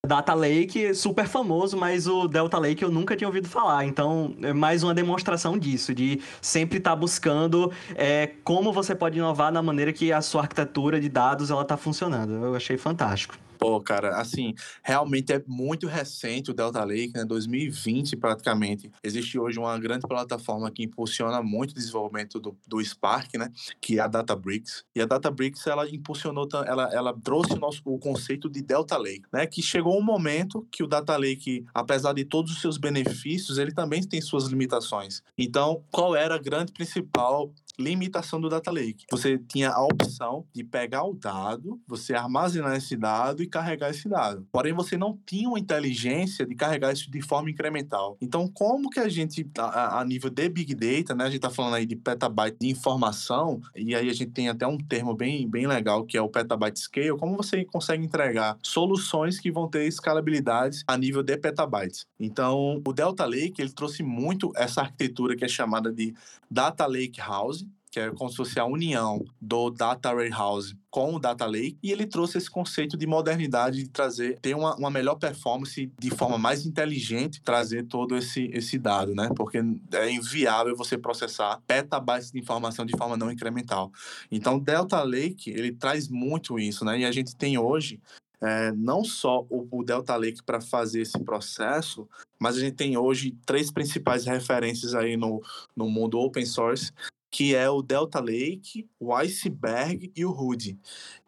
[0.08, 3.86] Data Lake, super famoso, mas o Delta Lake eu nunca tinha ouvido falar.
[3.86, 9.17] Então, é mais uma demonstração disso, de sempre estar tá buscando é, como você pode
[9.17, 12.34] inovar na maneira que a sua arquitetura de dados ela está funcionando.
[12.34, 13.36] Eu achei fantástico.
[13.58, 17.26] Pô, cara, assim, realmente é muito recente o Delta Lake, né?
[17.26, 18.91] 2020 praticamente.
[19.04, 23.52] Existe hoje uma grande plataforma que impulsiona muito o desenvolvimento do, do Spark, né?
[23.82, 24.84] Que é a Databricks.
[24.96, 29.24] E a Databricks, ela impulsionou, ela, ela trouxe o, nosso, o conceito de Delta Lake,
[29.32, 29.46] né?
[29.46, 33.72] Que chegou um momento que o Data Lake, apesar de todos os seus benefícios, ele
[33.72, 35.22] também tem suas limitações.
[35.38, 39.06] Então, qual era a grande principal limitação do Data Lake.
[39.12, 44.10] Você tinha a opção de pegar o dado, você armazenar esse dado e carregar esse
[44.10, 44.48] dado.
[44.52, 48.18] Porém, você não tinha uma inteligência de carregar isso de forma incremental.
[48.22, 51.76] Então, como que a gente, a, nível de Big Data, né, a gente está falando
[51.76, 55.68] aí de petabyte de informação, e aí a gente tem até um termo bem, bem
[55.68, 60.84] legal que é o petabyte scale, como você consegue entregar soluções que vão ter escalabilidade
[60.88, 62.06] a nível de petabytes.
[62.20, 66.13] Então, o Delta Lake, ele trouxe muito essa arquitetura que é chamada de
[66.50, 67.66] Data Lake House,
[67.97, 71.91] que é como se fosse a união do Data Warehouse com o Data Lake, e
[71.91, 76.38] ele trouxe esse conceito de modernidade, de trazer, ter uma, uma melhor performance de forma
[76.38, 79.29] mais inteligente, trazer todo esse, esse dado, né?
[79.36, 79.57] Porque
[79.93, 83.91] é inviável você processar petabytes de informação de forma não incremental.
[84.31, 86.99] Então, Delta Lake, ele traz muito isso, né?
[86.99, 87.99] E a gente tem hoje
[88.39, 92.07] é, não só o, o Delta Lake para fazer esse processo,
[92.39, 95.41] mas a gente tem hoje três principais referências aí no,
[95.75, 96.91] no mundo open source,
[97.30, 100.78] que é o Delta Lake, o Iceberg e o Hood.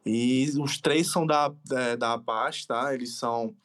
[0.06, 2.94] E os três são da, da, é, da Apache, tá?
[2.94, 3.56] Eles são.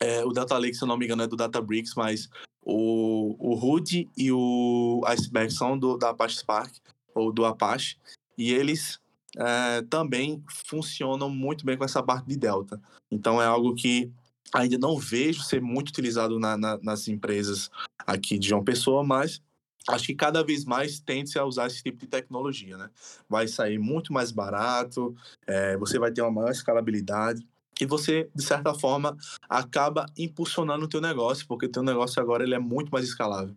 [0.00, 2.28] É, o Delta Lake, se eu não me engano, é do Databricks, mas
[2.62, 6.74] o, o Hood e o Iceberg são do, da Apache Spark,
[7.14, 7.98] ou do Apache.
[8.38, 8.98] E eles
[9.36, 12.80] é, também funcionam muito bem com essa parte de Delta.
[13.10, 14.10] Então é algo que
[14.52, 17.70] ainda não vejo ser muito utilizado na, na, nas empresas
[18.06, 19.40] aqui de João Pessoa, mas
[19.90, 22.90] acho que cada vez mais tende-se a usar esse tipo de tecnologia, né?
[23.28, 25.14] Vai sair muito mais barato,
[25.46, 27.46] é, você vai ter uma maior escalabilidade
[27.80, 29.16] e você, de certa forma,
[29.48, 33.54] acaba impulsionando o teu negócio, porque o teu negócio agora ele é muito mais escalável.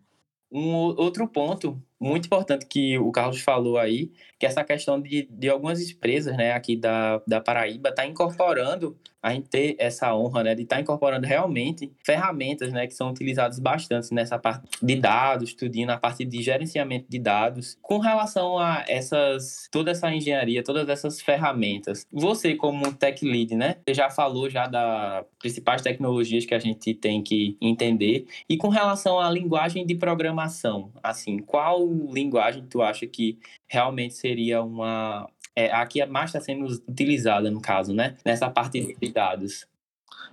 [0.51, 5.27] Um outro ponto muito importante que o Carlos falou aí, que é essa questão de,
[5.31, 10.43] de algumas empresas, né, aqui da, da Paraíba, tá incorporando, a gente ter essa honra,
[10.43, 14.95] né, de estar tá incorporando realmente ferramentas, né, que são utilizadas bastante nessa parte de
[14.97, 20.61] dados, tudinho, na parte de gerenciamento de dados, com relação a essas, toda essa engenharia,
[20.61, 22.05] todas essas ferramentas.
[22.11, 26.93] Você, como tech lead, né, você já falou já das principais tecnologias que a gente
[26.93, 33.07] tem que entender, e com relação à linguagem de programação, assim, qual linguagem tu acha
[33.07, 33.37] que
[33.73, 35.27] realmente seria uma.
[35.55, 38.17] É, aqui é mais está sendo utilizada, no caso, né?
[38.25, 39.67] Nessa parte de dados.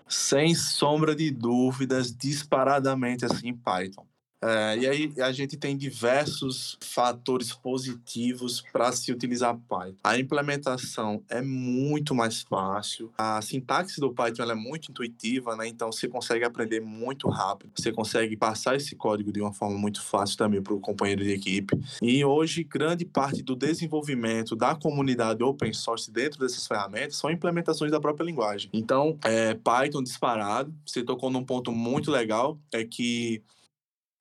[0.09, 4.07] Sem sombra de dúvidas, disparadamente assim, Python.
[4.43, 9.97] É, e aí a gente tem diversos fatores positivos para se utilizar Python.
[10.03, 13.13] A implementação é muito mais fácil.
[13.19, 15.69] A sintaxe do Python é muito intuitiva, né?
[15.69, 17.71] Então você consegue aprender muito rápido.
[17.77, 21.33] Você consegue passar esse código de uma forma muito fácil também para o companheiro de
[21.33, 21.79] equipe.
[22.01, 27.91] E hoje grande parte do desenvolvimento da comunidade open source dentro dessas ferramentas são implementações
[27.91, 28.71] da própria linguagem.
[28.73, 30.73] Então, é, Python disparado.
[30.87, 33.43] Você tocou num ponto muito legal, é que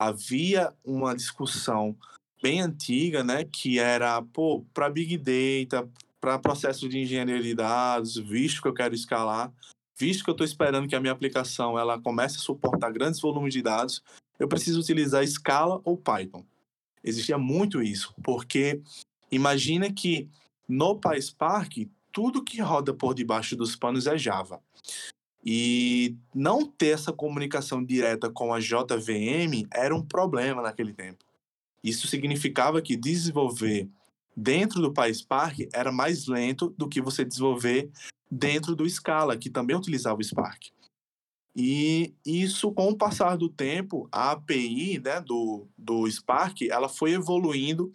[0.00, 1.94] havia uma discussão
[2.42, 5.86] bem antiga, né, que era, pô, para Big Data,
[6.18, 9.52] para processo de engenharia de dados, visto que eu quero escalar,
[9.98, 13.52] visto que eu estou esperando que a minha aplicação ela comece a suportar grandes volumes
[13.52, 14.02] de dados,
[14.38, 16.46] eu preciso utilizar Scala ou Python.
[17.04, 18.80] Existia muito isso, porque
[19.30, 20.30] imagina que
[20.66, 24.62] no PySpark, tudo que roda por debaixo dos panos é Java.
[25.44, 31.24] E não ter essa comunicação direta com a JVM era um problema naquele tempo.
[31.82, 33.88] Isso significava que desenvolver
[34.36, 37.90] dentro do PySpark era mais lento do que você desenvolver
[38.30, 40.68] dentro do Scala, que também utilizava o Spark.
[41.56, 47.12] E isso, com o passar do tempo, a API né, do, do Spark ela foi
[47.12, 47.92] evoluindo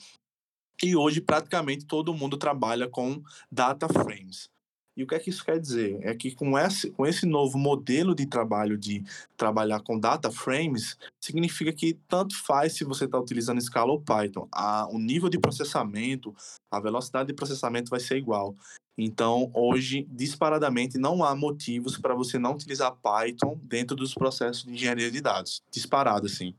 [0.83, 4.49] e hoje praticamente todo mundo trabalha com data frames.
[4.95, 5.99] E o que é que isso quer dizer?
[6.01, 9.03] É que com esse, com esse novo modelo de trabalho de
[9.35, 14.47] trabalhar com data frames, significa que tanto faz se você está utilizando Scala ou Python.
[14.51, 16.33] A, o nível de processamento,
[16.71, 18.55] a velocidade de processamento vai ser igual.
[18.97, 24.71] Então, hoje, disparadamente, não há motivos para você não utilizar Python dentro dos processos de
[24.71, 25.61] engenharia de dados.
[25.69, 26.55] Disparado, assim.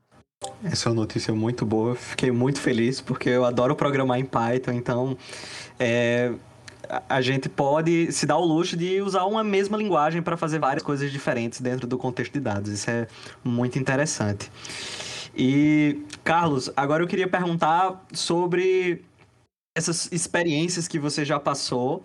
[0.63, 1.95] Essa é uma notícia muito boa.
[1.95, 4.73] Fiquei muito feliz porque eu adoro programar em Python.
[4.73, 5.17] Então,
[5.79, 6.35] é,
[7.09, 10.83] a gente pode se dar o luxo de usar uma mesma linguagem para fazer várias
[10.83, 12.71] coisas diferentes dentro do contexto de dados.
[12.71, 13.07] Isso é
[13.45, 14.51] muito interessante.
[15.37, 19.05] E, Carlos, agora eu queria perguntar sobre
[19.77, 22.03] essas experiências que você já passou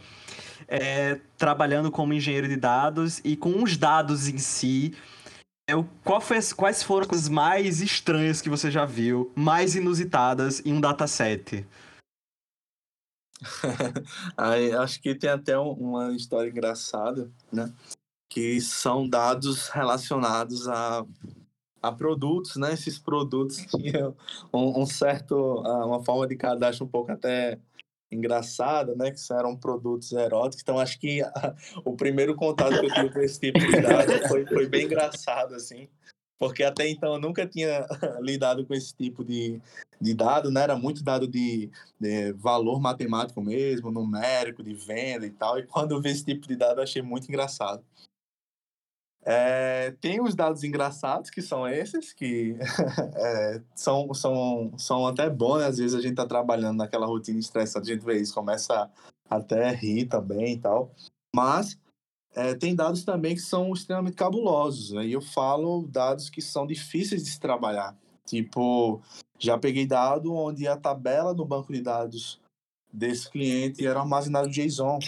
[0.68, 4.94] é, trabalhando como engenheiro de dados e com os dados em si.
[5.70, 5.74] É,
[6.22, 10.82] foi, quais foram as coisas mais estranhas que você já viu, mais inusitadas em um
[10.82, 11.66] dataset?
[14.38, 17.74] Aí, acho que tem até uma história engraçada, né?
[18.30, 21.06] Que são dados relacionados a,
[21.82, 22.74] a produtos, né?
[22.74, 24.16] Esses produtos tinham
[24.54, 27.60] um, um certo, uma forma de cadastro um pouco até
[28.12, 29.12] engraçada, né?
[29.12, 30.62] Que eram produtos eróticos.
[30.62, 34.28] Então, acho que a, o primeiro contato que eu tive com esse tipo de dados
[34.28, 35.90] foi, foi bem engraçado, assim
[36.42, 37.86] porque até então eu nunca tinha
[38.20, 39.62] lidado com esse tipo de,
[40.02, 40.64] de dado, né?
[40.64, 45.60] Era muito dado de, de, valor matemático mesmo, numérico, de venda e tal.
[45.60, 47.86] E quando eu vi esse tipo de dado, eu achei muito engraçado.
[49.24, 52.56] É, tem os dados engraçados, que são esses, que
[53.18, 55.68] é, são, são, são até bons, né?
[55.68, 58.90] Às vezes a gente tá trabalhando naquela rotina estressante, a gente vê isso, começa
[59.30, 60.92] até rir também e tal.
[61.36, 61.78] Mas
[62.36, 64.92] é, tem dados também que são extremamente cabulosos.
[64.92, 65.08] Né?
[65.08, 67.96] eu falo dados que são difíceis de se trabalhar.
[68.26, 69.02] Tipo,
[69.38, 72.40] já peguei dado onde a tabela do banco de dados
[72.94, 75.00] desse cliente era armazenado JSON.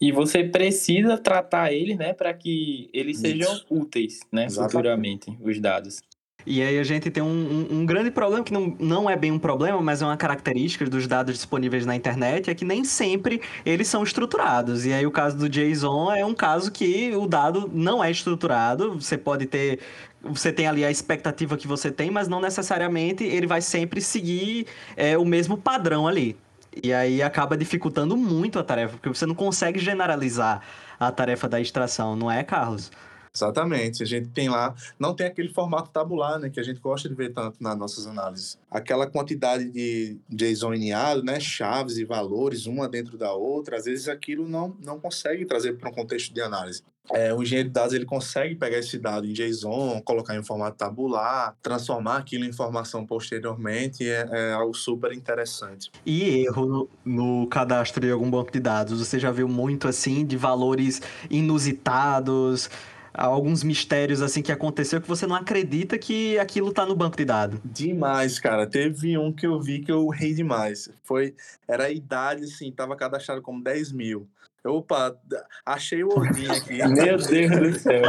[0.00, 3.26] E você precisa tratar ele, né, para que eles Isso.
[3.26, 4.72] sejam úteis, né, Exatamente.
[4.72, 6.00] futuramente, os dados.
[6.46, 9.30] E aí a gente tem um, um, um, grande problema, que não, não é bem
[9.32, 13.40] um problema, mas é uma característica dos dados disponíveis na internet, é que nem sempre
[13.64, 14.86] eles são estruturados.
[14.86, 18.94] E aí o caso do JSON é um caso que o dado não é estruturado,
[19.00, 19.80] você pode ter
[20.22, 24.66] você tem ali a expectativa que você tem, mas não necessariamente ele vai sempre seguir
[24.94, 26.36] é, o mesmo padrão ali.
[26.82, 30.60] E aí acaba dificultando muito a tarefa, porque você não consegue generalizar
[30.98, 32.92] a tarefa da extração, não é, Carlos?
[33.34, 34.02] Exatamente.
[34.02, 37.14] A gente tem lá, não tem aquele formato tabular, né, que a gente gosta de
[37.14, 38.58] ver tanto nas nossas análises.
[38.70, 44.08] Aquela quantidade de JSON eneado, né, chaves e valores, uma dentro da outra, às vezes
[44.08, 46.82] aquilo não, não consegue trazer para um contexto de análise.
[47.12, 50.76] é, o engenheiro de dados ele consegue pegar esse dado em JSON, colocar em formato
[50.76, 55.90] tabular, transformar aquilo em informação posteriormente, é, é algo super interessante.
[56.06, 59.00] E erro no, no, cadastro de algum banco de dados?
[59.00, 62.70] Você já viu muito assim de valores inusitados?
[63.12, 67.24] Alguns mistérios assim que aconteceu que você não acredita que aquilo tá no banco de
[67.24, 67.60] dados.
[67.64, 68.66] Demais, cara.
[68.66, 70.88] Teve um que eu vi que eu ri demais.
[71.02, 71.34] Foi,
[71.66, 74.28] era a idade, assim, tava cadastrado como 10 mil.
[74.62, 75.16] Opa,
[75.64, 76.78] achei o Odin aqui.
[76.88, 78.02] Meu Deus do céu.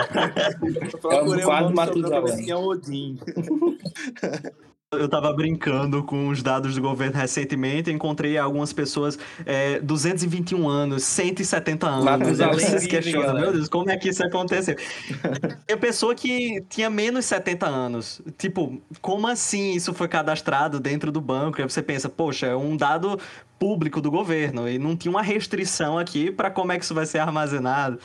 [1.01, 3.19] Procurei é um o nome sobre Odin.
[4.93, 11.05] Eu estava brincando com os dados do governo recentemente, encontrei algumas pessoas é, 221 anos,
[11.05, 12.37] 170 anos.
[12.37, 14.75] Você se questiona, meu Deus, como é que isso aconteceu?
[15.65, 18.21] Tem pessoa que tinha menos 70 anos.
[18.37, 21.61] Tipo, como assim isso foi cadastrado dentro do banco?
[21.61, 23.17] Aí você pensa, poxa, é um dado
[23.57, 27.05] público do governo e não tinha uma restrição aqui para como é que isso vai
[27.05, 27.97] ser armazenado.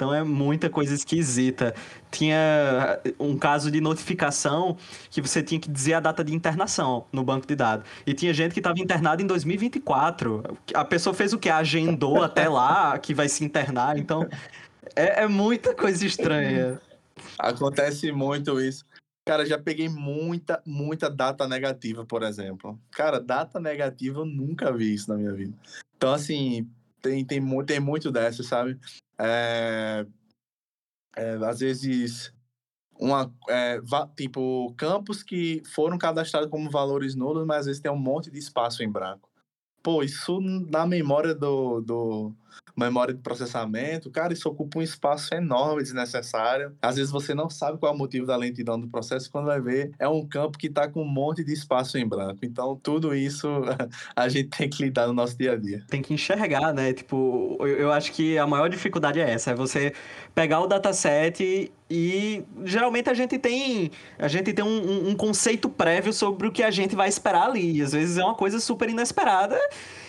[0.00, 1.74] Então é muita coisa esquisita.
[2.10, 4.78] Tinha um caso de notificação
[5.10, 7.86] que você tinha que dizer a data de internação no banco de dados.
[8.06, 10.56] E tinha gente que estava internada em 2024.
[10.72, 11.50] A pessoa fez o que?
[11.50, 13.98] Agendou até lá que vai se internar.
[13.98, 14.26] Então
[14.96, 16.80] é, é muita coisa estranha.
[17.38, 18.86] Acontece muito isso.
[19.26, 22.80] Cara, já peguei muita, muita data negativa, por exemplo.
[22.90, 25.52] Cara, data negativa eu nunca vi isso na minha vida.
[25.94, 26.66] Então, assim,
[27.00, 28.78] tem, tem, tem muito dessa, sabe?
[29.18, 30.06] É,
[31.16, 32.32] é, às vezes,
[32.98, 33.80] uma, é,
[34.16, 38.38] tipo, campos que foram cadastrados como valores nulos, mas às vezes tem um monte de
[38.38, 39.28] espaço em branco.
[39.82, 42.34] Pô, isso na memória do, do,
[42.76, 46.74] memória de processamento, cara, isso ocupa um espaço enorme, desnecessário.
[46.80, 49.60] Às vezes você não sabe qual é o motivo da lentidão do processo, quando vai
[49.60, 52.38] ver, é um campo que está com um monte de espaço em branco.
[52.42, 53.48] Então, tudo isso
[54.14, 55.84] a gente tem que lidar no nosso dia a dia.
[55.88, 56.92] Tem que enxergar, né?
[56.92, 59.92] Tipo, eu acho que a maior dificuldade é essa, é você
[60.34, 66.12] pegar o dataset e geralmente a gente tem a gente tem um, um, conceito prévio
[66.12, 67.78] sobre o que a gente vai esperar ali.
[67.78, 69.58] E às vezes é uma coisa super inesperada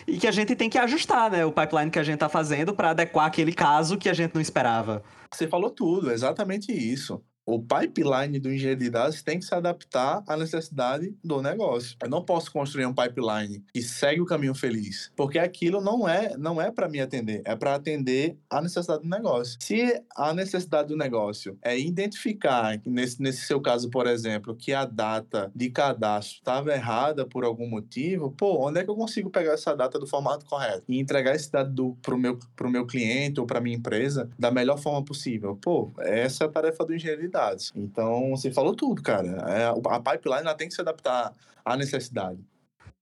[0.08, 1.46] e que a gente tem que ajustar, né?
[1.46, 4.42] O pipeline que a gente está fazendo para adequar aquele caso que a gente não
[4.42, 5.04] esperava.
[5.32, 10.24] Você falou tudo, exatamente isso o pipeline do engenheiro de dados tem que se adaptar
[10.28, 11.98] à necessidade do negócio.
[12.02, 16.38] Eu não posso construir um pipeline que segue o caminho feliz, porque aquilo não é
[16.38, 19.58] não é para me atender, é para atender a necessidade do negócio.
[19.60, 24.86] Se a necessidade do negócio é identificar, nesse, nesse seu caso, por exemplo, que a
[24.86, 29.54] data de cadastro estava errada por algum motivo, pô, onde é que eu consigo pegar
[29.54, 33.46] essa data do formato correto e entregar esse dado para o meu, meu cliente ou
[33.46, 35.58] para minha empresa da melhor forma possível?
[35.62, 37.72] Pô, essa é a tarefa do engenheiro de necessidades.
[37.76, 39.28] Então, você falou tudo, cara.
[39.48, 42.40] É, a pipeline ela tem que se adaptar à necessidade.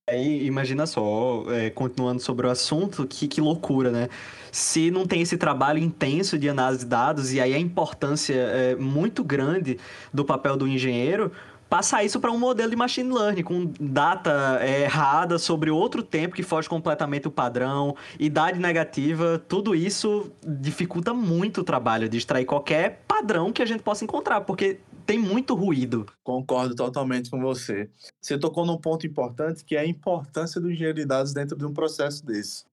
[0.07, 4.09] É, imagina só, é, continuando sobre o assunto, que, que loucura, né?
[4.51, 8.75] Se não tem esse trabalho intenso de análise de dados, e aí a importância é
[8.75, 9.77] muito grande
[10.11, 11.31] do papel do engenheiro,
[11.69, 16.35] passar isso para um modelo de machine learning com data é, errada sobre outro tempo
[16.35, 22.45] que foge completamente do padrão, idade negativa, tudo isso dificulta muito o trabalho de extrair
[22.45, 26.05] qualquer padrão que a gente possa encontrar, porque tem muito ruído.
[26.23, 27.89] Concordo totalmente com você.
[28.21, 31.65] Você tocou num ponto importante que é a importância do engenheiro de dados dentro de
[31.65, 32.63] um processo desse.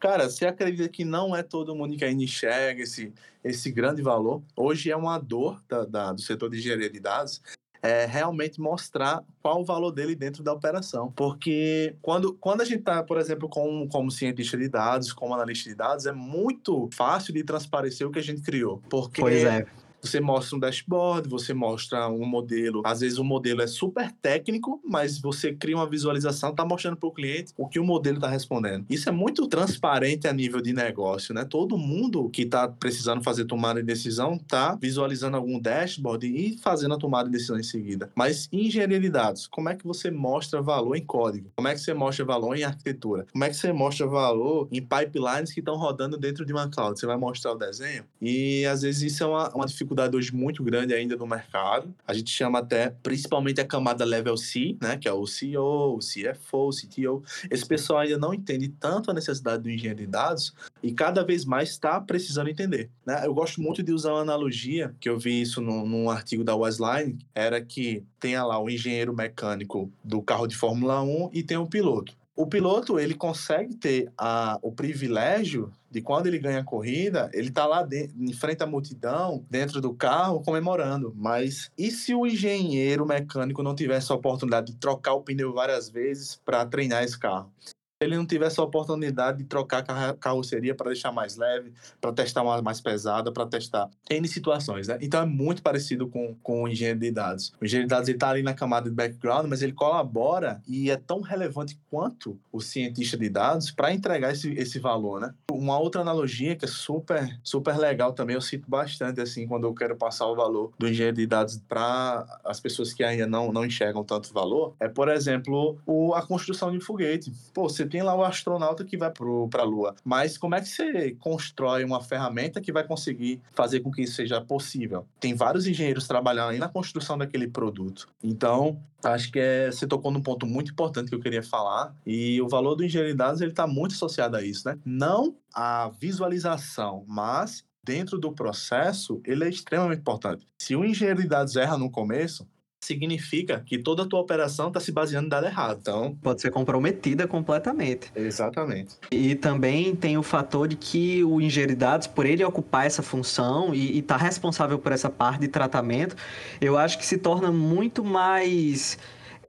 [0.00, 3.12] Cara, você acredita que não é todo mundo que ainda enxerga esse,
[3.44, 4.42] esse grande valor?
[4.56, 7.42] Hoje é uma dor da, da, do setor de engenharia de dados
[7.82, 11.12] é, realmente mostrar qual o valor dele dentro da operação.
[11.16, 15.70] Porque quando, quando a gente está, por exemplo, com, como cientista de dados, como analista
[15.70, 18.82] de dados, é muito fácil de transparecer o que a gente criou.
[18.88, 19.66] Porque pois é.
[20.02, 22.82] Você mostra um dashboard, você mostra um modelo.
[22.84, 27.08] Às vezes o modelo é super técnico, mas você cria uma visualização, está mostrando para
[27.08, 28.86] o cliente o que o modelo está respondendo.
[28.88, 31.44] Isso é muito transparente a nível de negócio, né?
[31.44, 36.94] Todo mundo que está precisando fazer tomada de decisão está visualizando algum dashboard e fazendo
[36.94, 38.10] a tomada de decisão em seguida.
[38.14, 41.50] Mas engenharia de dados, como é que você mostra valor em código?
[41.56, 43.26] Como é que você mostra valor em arquitetura?
[43.30, 46.98] Como é que você mostra valor em pipelines que estão rodando dentro de uma cloud?
[46.98, 48.04] Você vai mostrar o desenho?
[48.20, 51.92] E às vezes isso é uma, uma dificuldade dificuldade hoje muito grande ainda no mercado.
[52.06, 55.98] A gente chama até, principalmente a camada level C, né, que é o CEO, o
[55.98, 57.22] CFO, o CTO.
[57.50, 61.44] Esse pessoal ainda não entende tanto a necessidade do engenheiro de dados e cada vez
[61.44, 62.88] mais está precisando entender.
[63.04, 63.22] Né?
[63.24, 66.54] Eu gosto muito de usar uma analogia, que eu vi isso no, num artigo da
[66.54, 71.56] Westline, era que tem lá o engenheiro mecânico do carro de Fórmula 1 e tem
[71.56, 76.64] o piloto o piloto ele consegue ter a, o privilégio de quando ele ganha a
[76.64, 81.12] corrida, ele tá lá de, em frente à multidão, dentro do carro, comemorando.
[81.14, 85.90] Mas e se o engenheiro mecânico não tivesse a oportunidade de trocar o pneu várias
[85.90, 87.52] vezes para treinar esse carro?
[88.00, 92.42] Ele não tivesse a oportunidade de trocar a carroceria para deixar mais leve, para testar
[92.42, 94.96] uma mais pesada, para testar N situações, né?
[95.02, 97.52] Então é muito parecido com, com o engenheiro de dados.
[97.60, 100.96] O engenheiro de dados está ali na camada de background, mas ele colabora e é
[100.96, 105.34] tão relevante quanto o cientista de dados para entregar esse, esse valor, né?
[105.52, 109.74] Uma outra analogia que é super, super legal também, eu cito bastante assim quando eu
[109.74, 113.66] quero passar o valor do engenheiro de dados para as pessoas que ainda não, não
[113.66, 117.30] enxergam tanto valor, é, por exemplo, o, a construção de um foguete.
[117.52, 120.68] Pô, você tem lá o astronauta que vai para a Lua, mas como é que
[120.68, 125.06] você constrói uma ferramenta que vai conseguir fazer com que isso seja possível?
[125.18, 128.08] Tem vários engenheiros trabalhando aí na construção daquele produto.
[128.22, 132.40] Então, acho que é, você tocou num ponto muito importante que eu queria falar, e
[132.40, 134.78] o valor do engenheiro de dados está muito associado a isso, né?
[134.84, 140.46] Não a visualização, mas dentro do processo, ele é extremamente importante.
[140.58, 142.46] Se o engenheiro de dados erra no começo,
[142.80, 145.78] significa que toda a tua operação está se baseando em dado errado.
[145.82, 148.10] Então, pode ser comprometida completamente.
[148.16, 148.96] Exatamente.
[149.10, 153.02] E também tem o fator de que o engenheiro de dados, por ele ocupar essa
[153.02, 156.16] função e estar tá responsável por essa parte de tratamento,
[156.60, 158.98] eu acho que se torna muito mais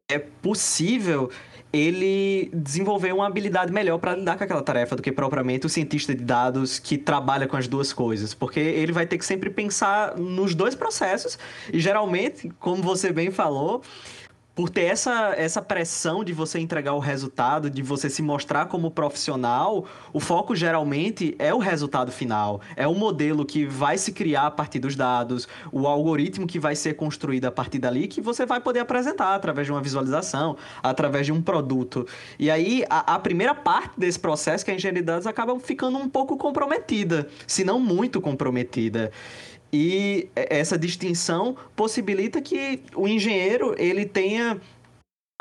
[0.10, 1.32] é possível
[1.74, 6.14] ele desenvolveu uma habilidade melhor para lidar com aquela tarefa do que propriamente o cientista
[6.14, 10.18] de dados que trabalha com as duas coisas, porque ele vai ter que sempre pensar
[10.18, 11.40] nos dois processos
[11.72, 13.82] e geralmente, como você bem falou,
[14.62, 18.92] por ter essa, essa pressão de você entregar o resultado, de você se mostrar como
[18.92, 22.62] profissional, o foco geralmente é o resultado final.
[22.76, 26.76] É o modelo que vai se criar a partir dos dados, o algoritmo que vai
[26.76, 31.26] ser construído a partir dali, que você vai poder apresentar através de uma visualização, através
[31.26, 32.06] de um produto.
[32.38, 35.60] E aí, a, a primeira parte desse processo, que é a engenharia de dados, acaba
[35.60, 39.12] ficando um pouco comprometida, se não muito comprometida.
[39.72, 44.60] E essa distinção possibilita que o engenheiro ele tenha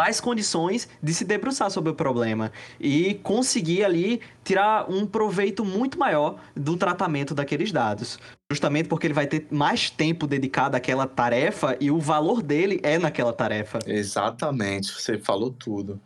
[0.01, 2.51] mais condições de se debruçar sobre o problema
[2.81, 8.19] e conseguir ali tirar um proveito muito maior do tratamento daqueles dados.
[8.51, 12.99] Justamente porque ele vai ter mais tempo dedicado àquela tarefa e o valor dele é
[12.99, 13.79] naquela tarefa.
[13.87, 16.01] Exatamente, você falou tudo.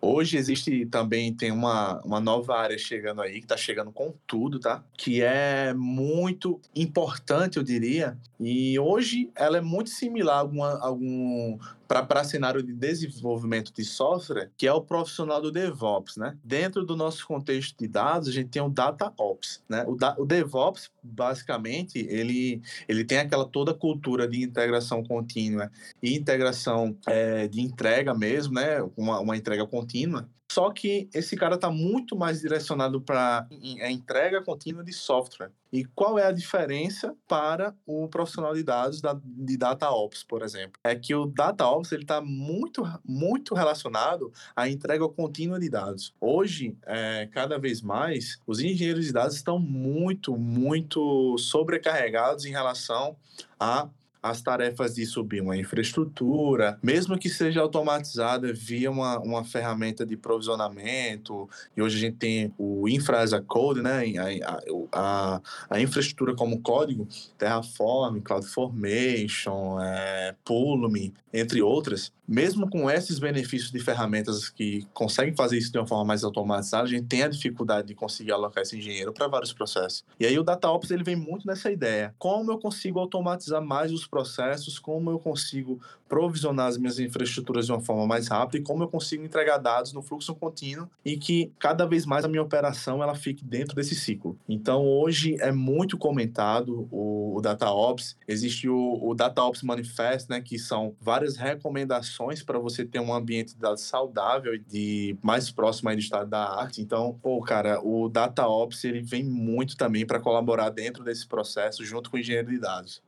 [0.00, 4.58] Hoje existe também, tem uma, uma nova área chegando aí, que está chegando com tudo,
[4.58, 4.82] tá?
[4.96, 8.18] Que é muito importante, eu diria.
[8.40, 14.50] E hoje ela é muito similar a alguma, algum para cenário de desenvolvimento de software,
[14.56, 16.36] que é o profissional do DevOps, né?
[16.42, 19.84] Dentro do nosso contexto de dados, a gente tem o DataOps, né?
[19.86, 25.70] O, da, o DevOps, basicamente, ele, ele tem aquela toda cultura de integração contínua
[26.02, 28.82] e integração é, de entrega mesmo, né?
[28.96, 30.28] Uma, uma entrega contínua contínua.
[30.52, 33.48] Só que esse cara está muito mais direcionado para
[33.80, 35.50] a entrega contínua de software.
[35.72, 40.78] E qual é a diferença para o profissional de dados da, de DataOps, por exemplo?
[40.84, 46.14] É que o DataOps está muito, muito relacionado à entrega contínua de dados.
[46.20, 53.16] Hoje, é, cada vez mais, os engenheiros de dados estão muito, muito sobrecarregados em relação
[53.58, 53.88] a
[54.22, 60.16] as tarefas de subir uma infraestrutura, mesmo que seja automatizada via uma, uma ferramenta de
[60.16, 64.04] provisionamento, e hoje a gente tem o Infra as a Code, né?
[64.46, 64.60] a,
[64.92, 73.70] a, a infraestrutura como código, Terraform, CloudFormation, é, Pulumi, entre outras, mesmo com esses benefícios
[73.70, 77.28] de ferramentas que conseguem fazer isso de uma forma mais automatizada, a gente tem a
[77.28, 80.04] dificuldade de conseguir alocar esse engenheiro para vários processos.
[80.20, 82.14] E aí o DataOps ele vem muito nessa ideia.
[82.18, 87.72] Como eu consigo automatizar mais os processos, como eu consigo provisionar as minhas infraestruturas de
[87.72, 91.50] uma forma mais rápida e como eu consigo entregar dados no fluxo contínuo e que
[91.58, 94.38] cada vez mais a minha operação ela fique dentro desse ciclo.
[94.46, 100.58] Então hoje é muito comentado o, o DataOps, existe o, o DataOps Manifest, né, que
[100.58, 105.88] são várias recomendações para você ter um ambiente de dados saudável e de mais próximo
[105.88, 106.82] aí do estado da arte.
[106.82, 112.10] Então, pô, cara, o DataOps ele vem muito também para colaborar dentro desse processo junto
[112.10, 113.00] com o engenheiro de dados.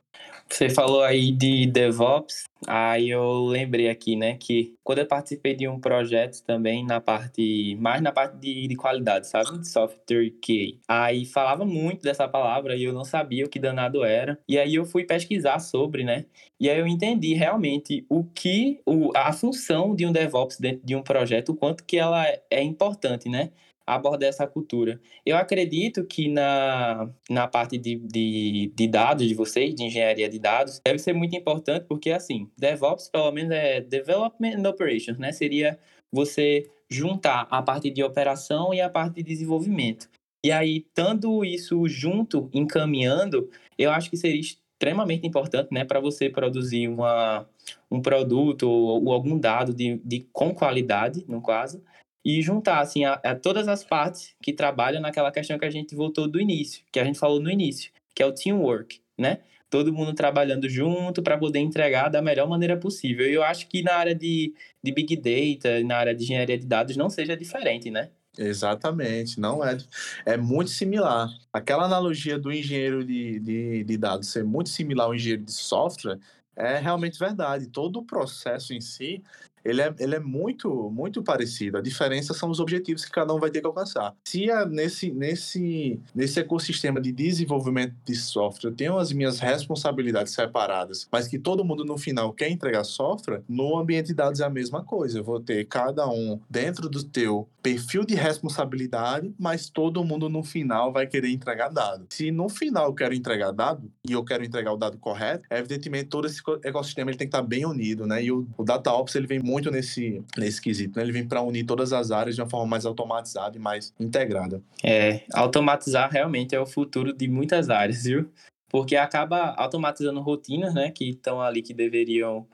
[0.47, 5.67] Você falou aí de DevOps, aí eu lembrei aqui, né, que quando eu participei de
[5.67, 10.77] um projeto também na parte, mais na parte de, de qualidade, sabe, de software QA,
[10.87, 14.75] aí falava muito dessa palavra e eu não sabia o que danado era, e aí
[14.75, 16.25] eu fui pesquisar sobre, né,
[16.59, 20.95] e aí eu entendi realmente o que, o, a função de um DevOps dentro de
[20.95, 23.49] um projeto, o quanto que ela é importante, né,
[23.85, 24.99] abordar essa cultura.
[25.25, 30.39] Eu acredito que na, na parte de, de, de, dados de vocês, de engenharia de
[30.39, 35.31] dados, deve ser muito importante, porque assim, DevOps pelo menos é Development and Operations, né?
[35.31, 35.77] Seria
[36.11, 40.09] você juntar a parte de operação e a parte de desenvolvimento.
[40.43, 46.29] E aí, tanto isso junto, encaminhando, eu acho que seria extremamente importante, né, para você
[46.29, 47.49] produzir uma,
[47.89, 51.81] um produto ou, ou algum dado de, de, com qualidade, no caso,
[52.25, 55.93] e juntar assim a, a, todas as partes que trabalham naquela questão que a gente
[55.93, 59.39] voltou do início, que a gente falou no início, que é o teamwork, né?
[59.69, 63.29] Todo mundo trabalhando junto para poder entregar da melhor maneira possível.
[63.29, 66.65] E eu acho que na área de, de Big Data, na área de engenharia de
[66.65, 68.09] dados, não seja diferente, né?
[68.37, 69.77] Exatamente, não é.
[70.25, 71.29] É muito similar.
[71.53, 76.19] Aquela analogia do engenheiro de, de, de dados ser muito similar ao engenheiro de software
[76.55, 77.67] é realmente verdade.
[77.67, 79.21] Todo o processo em si
[79.65, 81.77] ele é, ele é muito, muito parecido.
[81.77, 84.15] A diferença são os objetivos que cada um vai ter que alcançar.
[84.23, 91.07] Se nesse, nesse, nesse ecossistema de desenvolvimento de software eu tenho as minhas responsabilidades separadas,
[91.11, 94.49] mas que todo mundo no final quer entregar software, no ambiente de dados é a
[94.49, 95.19] mesma coisa.
[95.19, 100.43] Eu vou ter cada um dentro do teu perfil de responsabilidade, mas todo mundo no
[100.43, 102.05] final vai querer entregar dado.
[102.11, 106.05] Se no final eu quero entregar dado e eu quero entregar o dado correto, evidentemente
[106.05, 108.23] todo esse ecossistema ele tem que estar bem unido, né?
[108.23, 110.97] E o, o DataOps ele vem muito muito nesse, nesse quesito.
[110.97, 111.03] Né?
[111.03, 114.61] Ele vem para unir todas as áreas de uma forma mais automatizada e mais integrada.
[114.83, 118.29] É, automatizar realmente é o futuro de muitas áreas, viu?
[118.69, 120.91] Porque acaba automatizando rotinas, né?
[120.91, 122.45] Que estão ali que deveriam.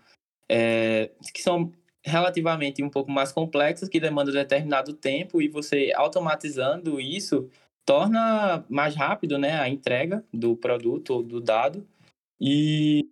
[0.48, 1.72] É, que são
[2.06, 7.50] relativamente um pouco mais complexas, que demandam determinado tempo, e você automatizando isso
[7.84, 11.88] torna mais rápido né, a entrega do produto ou do dado.
[12.40, 13.08] E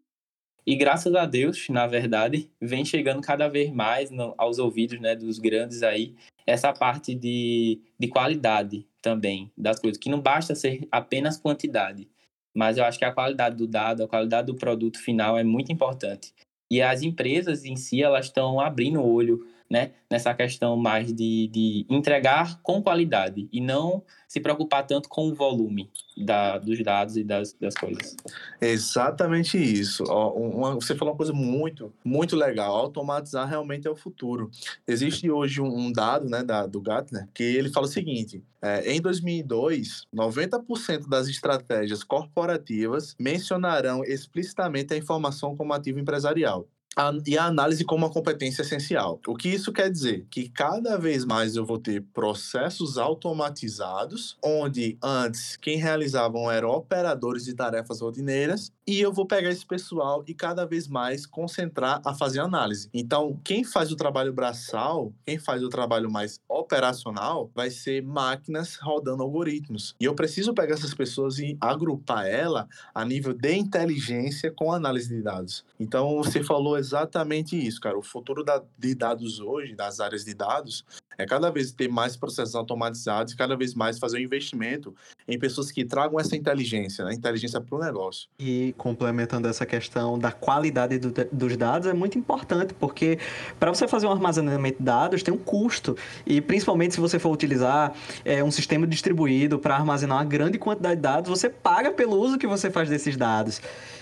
[0.70, 5.16] e graças a Deus, na verdade, vem chegando cada vez mais no, aos ouvidos né,
[5.16, 6.14] dos grandes aí
[6.46, 12.08] essa parte de, de qualidade também das coisas, que não basta ser apenas quantidade,
[12.56, 15.72] mas eu acho que a qualidade do dado, a qualidade do produto final é muito
[15.72, 16.36] importante.
[16.70, 21.48] E as empresas em si, elas estão abrindo o olho né, nessa questão mais de,
[21.48, 27.18] de entregar com qualidade e não se preocupar tanto com o volume da, dos dados
[27.18, 28.16] e das, das coisas.
[28.60, 30.04] Exatamente isso.
[30.08, 32.76] Ó, uma, você falou uma coisa muito, muito legal.
[32.76, 34.50] Automatizar realmente é o futuro.
[34.88, 38.92] Existe hoje um, um dado né, da, do Gartner que ele fala o seguinte: é,
[38.92, 46.68] em 2002, 90% das estratégias corporativas mencionarão explicitamente a informação como ativo empresarial
[47.00, 49.22] a, e a análise como uma competência essencial.
[49.26, 50.28] O que isso quer dizer?
[50.30, 57.46] Que cada vez mais eu vou ter processos automatizados, onde antes quem realizavam eram operadores
[57.46, 62.12] de tarefas rotineiras, e eu vou pegar esse pessoal e cada vez mais concentrar a
[62.12, 62.90] fazer análise.
[62.92, 68.78] Então, quem faz o trabalho braçal, quem faz o trabalho mais operacional, vai ser máquinas
[68.78, 69.96] rodando algoritmos.
[70.00, 75.16] E eu preciso pegar essas pessoas e agrupar ela a nível de inteligência com análise
[75.16, 75.64] de dados.
[75.80, 77.96] Então, você falou exatamente isso, cara.
[77.96, 80.84] O futuro da, de dados hoje, das áreas de dados,
[81.20, 84.96] é cada vez ter mais processos automatizados, cada vez mais fazer um investimento
[85.28, 87.14] em pessoas que tragam essa inteligência, né?
[87.14, 88.30] inteligência para o negócio.
[88.40, 93.20] E complementando essa questão da qualidade do, dos dados, é muito importante, porque
[93.60, 97.32] para você fazer um armazenamento de dados tem um custo, e principalmente se você for
[97.32, 97.94] utilizar
[98.24, 102.38] é, um sistema distribuído para armazenar uma grande quantidade de dados, você paga pelo uso
[102.38, 103.62] que você faz desses dados.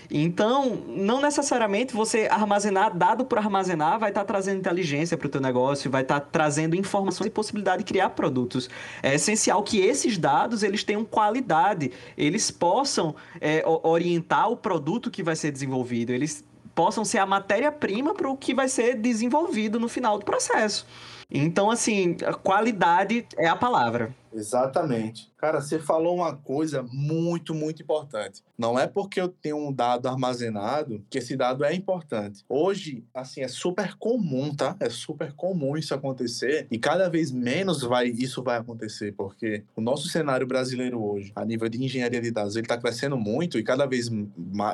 [0.09, 5.29] Então, não necessariamente você armazenar dado por armazenar vai estar tá trazendo inteligência para o
[5.29, 8.69] teu negócio, vai estar tá trazendo informações e possibilidade de criar produtos.
[9.03, 15.21] É essencial que esses dados eles tenham qualidade, eles possam é, orientar o produto que
[15.21, 16.43] vai ser desenvolvido, eles
[16.73, 20.85] possam ser a matéria-prima para o que vai ser desenvolvido no final do processo.
[21.29, 24.15] Então, assim, qualidade é a palavra.
[24.33, 25.31] Exatamente.
[25.37, 28.43] Cara, você falou uma coisa muito, muito importante.
[28.57, 32.43] Não é porque eu tenho um dado armazenado que esse dado é importante.
[32.49, 34.75] Hoje, assim, é super comum, tá?
[34.79, 39.81] É super comum isso acontecer e cada vez menos vai isso vai acontecer, porque o
[39.81, 43.63] nosso cenário brasileiro hoje, a nível de engenharia de dados, ele está crescendo muito e
[43.63, 44.09] cada vez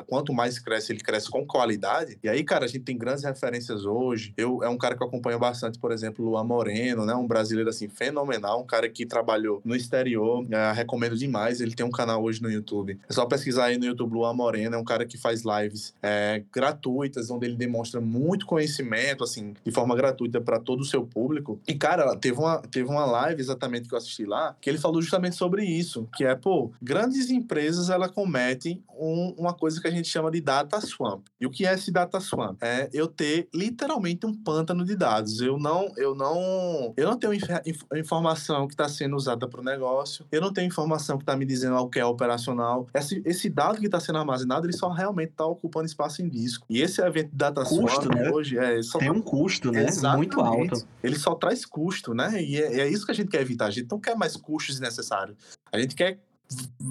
[0.07, 2.17] quanto mais cresce, ele cresce com qualidade.
[2.23, 4.33] E aí, cara, a gente tem grandes referências hoje.
[4.37, 7.13] Eu é um cara que eu acompanho bastante, por exemplo, o Luan Moreno, né?
[7.13, 9.05] Um brasileiro assim fenomenal, um cara que
[9.43, 10.45] trabalhou no exterior.
[10.49, 11.59] É, recomendo demais.
[11.59, 12.99] Ele tem um canal hoje no YouTube.
[13.07, 14.77] É só pesquisar aí no YouTube Luan Morena.
[14.77, 19.71] É um cara que faz lives é, gratuitas, onde ele demonstra muito conhecimento, assim, de
[19.71, 21.59] forma gratuita para todo o seu público.
[21.67, 25.01] E, cara, teve uma, teve uma live exatamente que eu assisti lá, que ele falou
[25.01, 29.91] justamente sobre isso, que é, pô, grandes empresas, ela cometem um, uma coisa que a
[29.91, 31.25] gente chama de data swamp.
[31.39, 32.61] E o que é esse data swamp?
[32.61, 35.41] É eu ter literalmente um pântano de dados.
[35.41, 39.63] Eu não, eu não, eu não tenho inf informação que está sendo usada para o
[39.63, 40.25] negócio.
[40.31, 42.87] Eu não tenho informação que está me dizendo o que é operacional.
[42.93, 46.65] Esse, esse dado que está sendo armazenado, ele só realmente está ocupando espaço em disco.
[46.69, 48.29] E esse evento de data custo, né?
[48.31, 49.85] hoje é só tem um custo, né?
[49.85, 50.35] Exatamente.
[50.35, 50.87] Muito alto.
[51.03, 52.41] Ele só traz custo, né?
[52.41, 53.65] E é, é isso que a gente quer evitar.
[53.65, 55.37] A gente não quer mais custos desnecessários.
[55.71, 56.19] A gente quer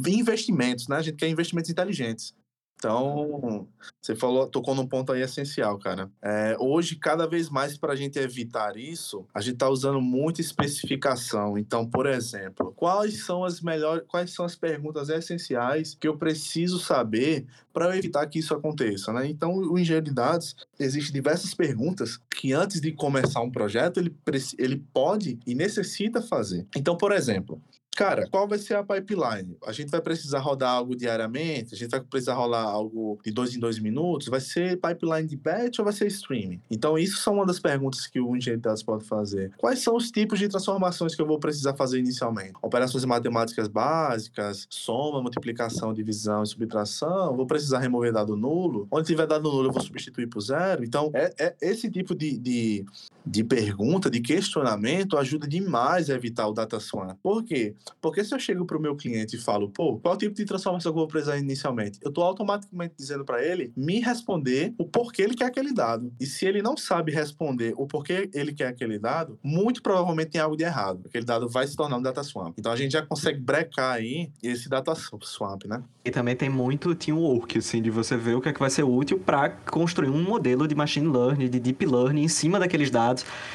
[0.07, 0.97] investimentos, né?
[0.97, 2.35] A gente quer investimentos inteligentes.
[2.83, 3.69] Então,
[4.01, 6.11] você falou, tocou num ponto aí essencial, cara.
[6.21, 10.41] É, hoje, cada vez mais para a gente evitar isso, a gente está usando muita
[10.41, 11.57] especificação.
[11.57, 16.81] Então, por exemplo, quais são as melhores, quais são as perguntas essenciais que eu preciso
[16.81, 19.29] saber para evitar que isso aconteça, né?
[19.29, 24.13] Então, o engenheiro de dados existem diversas perguntas que antes de começar um projeto ele,
[24.59, 26.67] ele pode e necessita fazer.
[26.77, 27.63] Então, por exemplo,
[27.95, 29.57] Cara, qual vai ser a pipeline?
[29.67, 31.75] A gente vai precisar rodar algo diariamente?
[31.75, 34.29] A gente vai precisar rolar algo de dois em dois minutos?
[34.29, 36.61] Vai ser pipeline de batch ou vai ser streaming?
[36.71, 39.53] Então, isso são uma das perguntas que o engenheiro de dados pode fazer.
[39.59, 42.55] Quais são os tipos de transformações que eu vou precisar fazer inicialmente?
[42.63, 47.37] Operações matemáticas básicas, soma, multiplicação, divisão e subtração.
[47.37, 48.89] Vou precisar remover dado nulo.
[48.91, 50.83] Onde tiver dado nulo, eu vou substituir por zero.
[50.83, 52.87] Então, é, é esse tipo de, de,
[53.25, 57.19] de pergunta, de questionamento, ajuda demais a evitar o data swamp.
[57.23, 57.75] Por quê?
[58.01, 60.93] Porque se eu chego para o meu cliente e falo, pô, qual tipo de transformação
[60.93, 61.99] que eu vou precisar inicialmente?
[62.03, 66.13] Eu estou automaticamente dizendo para ele me responder o porquê ele quer aquele dado.
[66.21, 70.41] E se ele não sabe responder o porquê ele quer aquele dado, muito provavelmente tem
[70.41, 71.03] algo de errado.
[71.07, 72.55] Aquele dado vai se tornar um data swamp.
[72.59, 75.83] Então a gente já consegue brecar aí esse data swamp, né?
[76.05, 78.83] E também tem muito teamwork, assim, de você ver o que é que vai ser
[78.83, 83.12] útil para construir um modelo de machine learning, de deep learning em cima daqueles dados.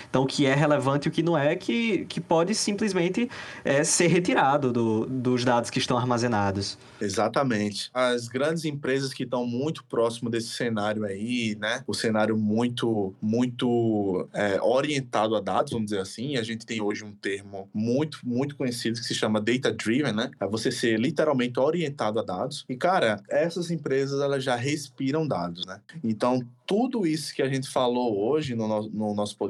[0.09, 3.29] Então, o que é relevante e o que não é, que, que pode simplesmente
[3.63, 6.77] é, ser retirado do, dos dados que estão armazenados.
[6.99, 7.89] Exatamente.
[7.93, 11.83] As grandes empresas que estão muito próximo desse cenário aí, né?
[11.87, 16.37] O cenário muito, muito é, orientado a dados, vamos dizer assim.
[16.37, 20.31] A gente tem hoje um termo muito, muito conhecido que se chama data driven, né?
[20.39, 22.65] É você ser literalmente orientado a dados.
[22.67, 25.79] E cara, essas empresas elas já respiram dados, né?
[26.03, 29.46] Então tudo isso que a gente falou hoje no, no, no nosso podcast,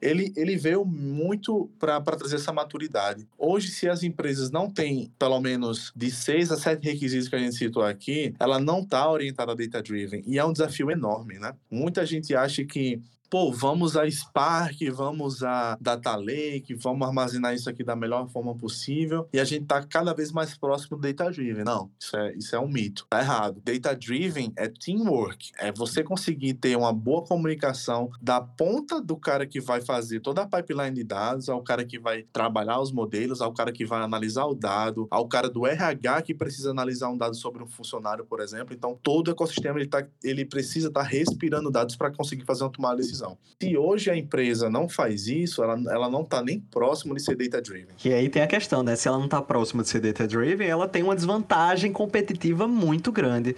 [0.00, 3.26] ele, ele veio muito para trazer essa maturidade.
[3.38, 7.38] Hoje, se as empresas não têm, pelo menos, de seis a sete requisitos que a
[7.38, 10.22] gente citou aqui, ela não está orientada a data-driven.
[10.26, 11.54] E é um desafio enorme, né?
[11.70, 13.00] Muita gente acha que
[13.34, 18.54] pô, vamos a Spark, vamos a Data Lake, vamos armazenar isso aqui da melhor forma
[18.54, 21.64] possível e a gente tá cada vez mais próximo do Data Driven.
[21.64, 23.08] Não, isso é, isso é um mito.
[23.10, 23.60] Tá errado.
[23.64, 25.50] Data Driven é teamwork.
[25.58, 30.42] É você conseguir ter uma boa comunicação da ponta do cara que vai fazer toda
[30.42, 34.00] a pipeline de dados, ao cara que vai trabalhar os modelos, ao cara que vai
[34.00, 38.24] analisar o dado, ao cara do RH que precisa analisar um dado sobre um funcionário,
[38.24, 38.72] por exemplo.
[38.72, 42.62] Então, todo o ecossistema ele, tá, ele precisa estar tá respirando dados para conseguir fazer
[42.62, 43.38] uma tomada de decisão decisão.
[43.60, 47.36] Se hoje a empresa não faz isso, ela, ela não está nem próximo de ser
[47.36, 47.94] data-driven.
[48.04, 48.94] E aí tem a questão, né?
[48.94, 53.56] Se ela não está próxima de ser data-driven, ela tem uma desvantagem competitiva muito grande.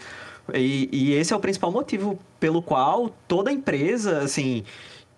[0.54, 4.62] E, e esse é o principal motivo pelo qual toda empresa, assim,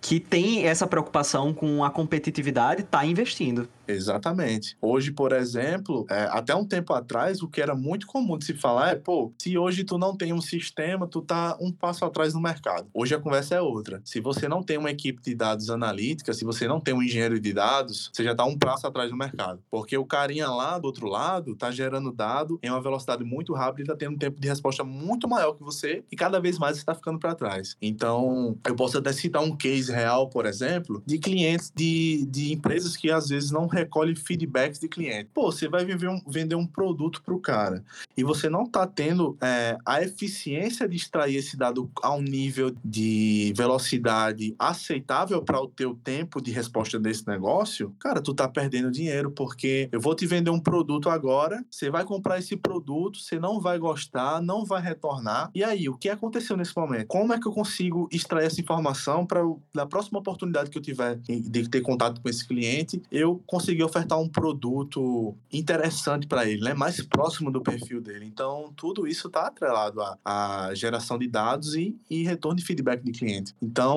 [0.01, 3.69] que tem essa preocupação com a competitividade está investindo.
[3.87, 4.77] Exatamente.
[4.83, 8.55] Hoje, por exemplo, é, até um tempo atrás, o que era muito comum de se
[8.55, 12.35] falar é, pô, se hoje tu não tem um sistema, tu tá um passo atrás
[12.35, 12.87] no mercado.
[12.93, 14.03] Hoje a conversa é outra.
[14.05, 17.41] Se você não tem uma equipe de dados analítica, se você não tem um engenheiro
[17.41, 19.63] de dados, você já tá um passo atrás no mercado.
[19.71, 23.83] Porque o carinha lá do outro lado tá gerando dado em uma velocidade muito rápida
[23.83, 26.77] e tá tendo um tempo de resposta muito maior que você e cada vez mais
[26.77, 27.75] você tá ficando para trás.
[27.81, 32.97] Então, eu posso até citar um case real, por exemplo, de clientes de, de empresas
[32.97, 35.31] que às vezes não recolhe feedbacks de cliente.
[35.33, 37.85] Pô, você vai vender um, vender um produto para o cara
[38.17, 42.75] e você não está tendo é, a eficiência de extrair esse dado a um nível
[42.85, 48.91] de velocidade aceitável para o teu tempo de resposta desse negócio, cara, tu tá perdendo
[48.91, 53.39] dinheiro porque eu vou te vender um produto agora, você vai comprar esse produto, você
[53.39, 55.51] não vai gostar, não vai retornar.
[55.55, 57.07] E aí, o que aconteceu nesse momento?
[57.07, 59.43] Como é que eu consigo extrair essa informação para
[59.79, 64.19] na próxima oportunidade que eu tiver de ter contato com esse cliente, eu conseguir ofertar
[64.19, 66.75] um produto interessante para ele, né?
[66.75, 68.25] mais próximo do perfil dele.
[68.25, 73.05] Então, tudo isso está atrelado à, à, geração de dados e, e, retorno de feedback
[73.05, 73.55] de cliente.
[73.63, 73.97] Então,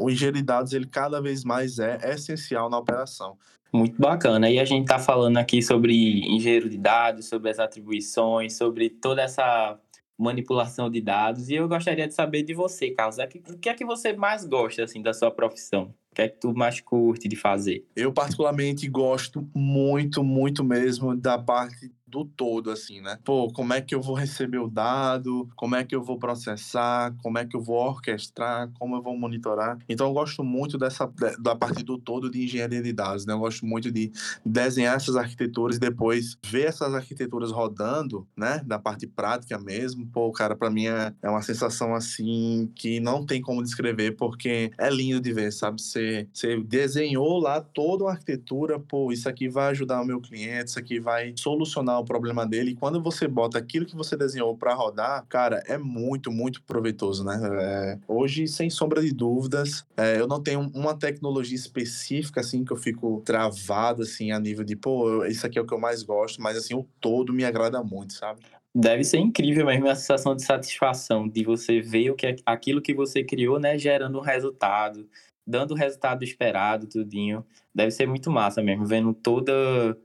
[0.00, 3.36] o engenheiro de dados, ele cada vez mais é, é essencial na operação.
[3.72, 4.50] Muito bacana.
[4.50, 5.94] E a gente está falando aqui sobre
[6.26, 9.78] engenheiro de dados, sobre as atribuições, sobre toda essa
[10.22, 11.48] manipulação de dados.
[11.48, 14.84] E eu gostaria de saber de você, Carlos, o que é que você mais gosta
[14.84, 15.94] assim da sua profissão?
[16.12, 17.86] O que é que tu mais curte de fazer?
[17.96, 23.18] Eu particularmente gosto muito, muito mesmo da parte do todo, assim, né?
[23.24, 25.48] Pô, como é que eu vou receber o dado?
[25.56, 27.14] Como é que eu vou processar?
[27.22, 28.70] Como é que eu vou orquestrar?
[28.78, 29.78] Como eu vou monitorar?
[29.88, 31.10] Então, eu gosto muito dessa
[31.40, 33.32] da parte do todo de engenharia de dados, né?
[33.32, 34.12] Eu gosto muito de
[34.44, 38.62] desenhar essas arquiteturas e depois ver essas arquiteturas rodando, né?
[38.66, 40.06] Da parte prática mesmo.
[40.08, 44.70] Pô, cara, para mim é, é uma sensação assim que não tem como descrever porque
[44.76, 45.80] é lindo de ver, sabe?
[45.80, 50.70] Você, você desenhou lá toda uma arquitetura, pô, isso aqui vai ajudar o meu cliente,
[50.70, 52.72] isso aqui vai solucionar o problema dele.
[52.72, 57.24] E quando você bota aquilo que você desenhou para rodar, cara, é muito, muito proveitoso,
[57.24, 57.40] né?
[57.60, 62.72] É, hoje, sem sombra de dúvidas, é, eu não tenho uma tecnologia específica, assim, que
[62.72, 66.02] eu fico travado, assim, a nível de, pô, isso aqui é o que eu mais
[66.02, 68.40] gosto, mas, assim, o todo me agrada muito, sabe?
[68.74, 72.80] Deve ser incrível mesmo a sensação de satisfação de você ver o que é, aquilo
[72.80, 75.06] que você criou, né, gerando um resultado,
[75.46, 77.44] dando o resultado esperado, tudinho.
[77.74, 79.52] Deve ser muito massa mesmo, vendo toda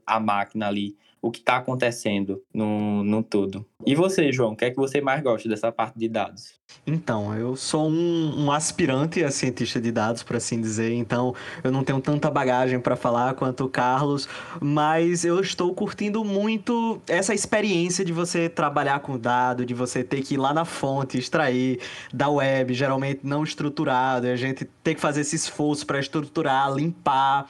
[0.06, 3.66] a máquina ali o que está acontecendo no, no todo.
[3.86, 6.58] E você, João, o que é que você mais gosta dessa parte de dados?
[6.86, 11.72] Então, eu sou um, um aspirante a cientista de dados, por assim dizer, então eu
[11.72, 14.28] não tenho tanta bagagem para falar quanto o Carlos,
[14.62, 20.22] mas eu estou curtindo muito essa experiência de você trabalhar com dado, de você ter
[20.22, 21.80] que ir lá na fonte, extrair
[22.14, 26.74] da web, geralmente não estruturado, e a gente ter que fazer esse esforço para estruturar,
[26.74, 27.50] limpar.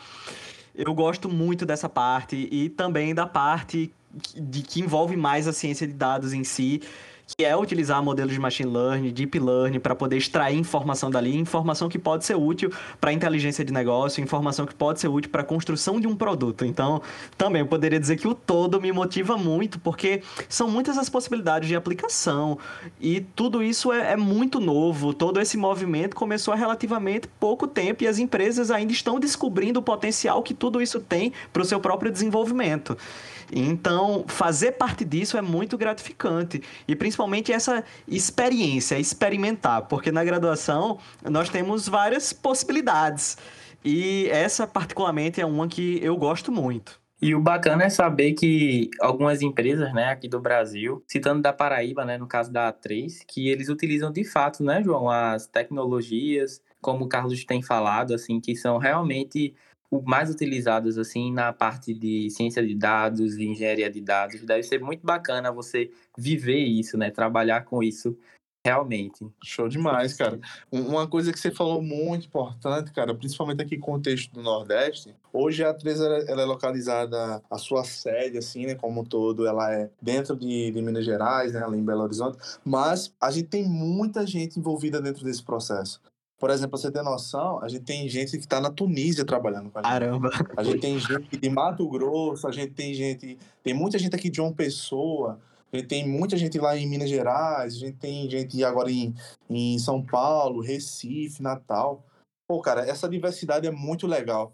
[0.77, 3.91] Eu gosto muito dessa parte e também da parte
[4.35, 6.81] de que envolve mais a ciência de dados em si,
[7.35, 11.89] que é utilizar modelos de machine learning, deep learning, para poder extrair informação dali, informação
[11.89, 12.71] que pode ser útil
[13.01, 16.63] para inteligência de negócio, informação que pode ser útil para a construção de um produto.
[16.63, 17.01] Então,
[17.37, 21.67] também eu poderia dizer que o todo me motiva muito, porque são muitas as possibilidades
[21.67, 22.57] de aplicação
[22.99, 25.13] e tudo isso é, é muito novo.
[25.13, 29.83] Todo esse movimento começou há relativamente pouco tempo e as empresas ainda estão descobrindo o
[29.83, 32.97] potencial que tudo isso tem para o seu próprio desenvolvimento.
[33.51, 36.61] Então, fazer parte disso é muito gratificante.
[36.87, 43.37] E principalmente essa experiência, experimentar, porque na graduação nós temos várias possibilidades.
[43.83, 46.99] E essa, particularmente, é uma que eu gosto muito.
[47.19, 52.05] E o bacana é saber que algumas empresas, né, aqui do Brasil, citando da Paraíba,
[52.05, 57.05] né, no caso da A3, que eles utilizam de fato, né, João, as tecnologias, como
[57.05, 59.55] o Carlos tem falado, assim, que são realmente
[60.05, 64.41] mais utilizados assim na parte de ciência de dados e engenharia de dados.
[64.41, 67.09] Deve ser muito bacana você viver isso, né?
[67.09, 68.17] Trabalhar com isso
[68.67, 69.25] realmente.
[69.41, 70.39] Show demais, cara.
[70.69, 75.63] Uma coisa que você falou muito importante, cara, principalmente aqui no contexto do Nordeste, hoje
[75.63, 79.89] a A3 ela é localizada, a sua sede, assim, né, como um todo, ela é
[80.01, 84.27] dentro de, de Minas Gerais, né, ali em Belo Horizonte, mas a gente tem muita
[84.27, 86.01] gente envolvida dentro desse processo.
[86.39, 89.79] Por exemplo, você ter noção, a gente tem gente que está na Tunísia trabalhando com
[89.79, 89.91] a gente.
[89.91, 90.29] Caramba!
[90.55, 93.39] A gente tem gente de Mato Grosso, a gente tem gente.
[93.63, 95.39] Tem muita gente aqui de João Pessoa,
[95.73, 99.15] a gente tem muita gente lá em Minas Gerais, a gente tem gente agora em,
[99.49, 102.05] em São Paulo, Recife, Natal.
[102.47, 104.53] Pô, cara, essa diversidade é muito legal.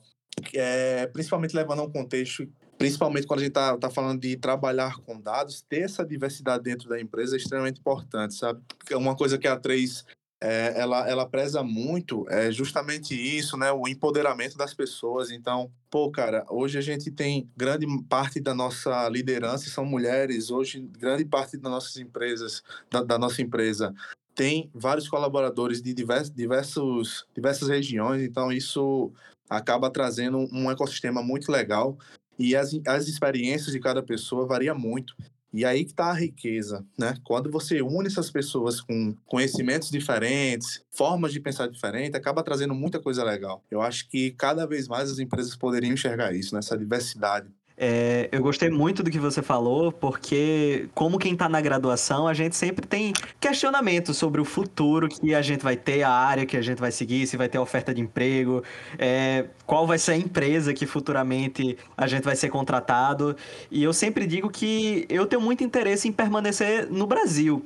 [0.54, 4.98] É, principalmente levando a um contexto, principalmente quando a gente está tá falando de trabalhar
[5.02, 8.62] com dados, ter essa diversidade dentro da empresa é extremamente importante, sabe?
[8.90, 10.06] É uma coisa que a três
[10.44, 13.72] é, ela, ela preza muito é justamente isso, né?
[13.72, 15.32] O empoderamento das pessoas.
[15.32, 20.52] Então, pô, cara, hoje a gente tem grande parte da nossa liderança são mulheres.
[20.52, 23.96] Hoje, grande parte das nossas empresas, da, da nossa empresa,
[24.36, 28.22] tem vários colaboradores de diversos, diversos, diversas regiões.
[28.22, 29.14] Então, isso
[29.50, 31.98] acaba trazendo um ecossistema muito legal.
[32.38, 35.16] E as, as experiências de cada pessoa varia muito.
[35.54, 37.16] E aí que está a riqueza, né?
[37.24, 43.00] Quando você une essas pessoas com conhecimentos diferentes, formas de pensar diferente, acaba trazendo muita
[43.00, 43.64] coisa legal.
[43.70, 47.48] Eu acho que cada vez mais as empresas poderiam enxergar isso, nessa diversidade.
[47.76, 52.34] É, eu gostei muito do que você falou, porque, como quem está na graduação, a
[52.34, 56.56] gente sempre tem questionamentos sobre o futuro que a gente vai ter, a área que
[56.56, 58.64] a gente vai seguir, se vai ter oferta de emprego,
[58.98, 63.36] é, qual vai ser a empresa que futuramente a gente vai ser contratado.
[63.72, 67.64] E eu sempre digo que eu tenho muito interesse em permanecer no Brasil.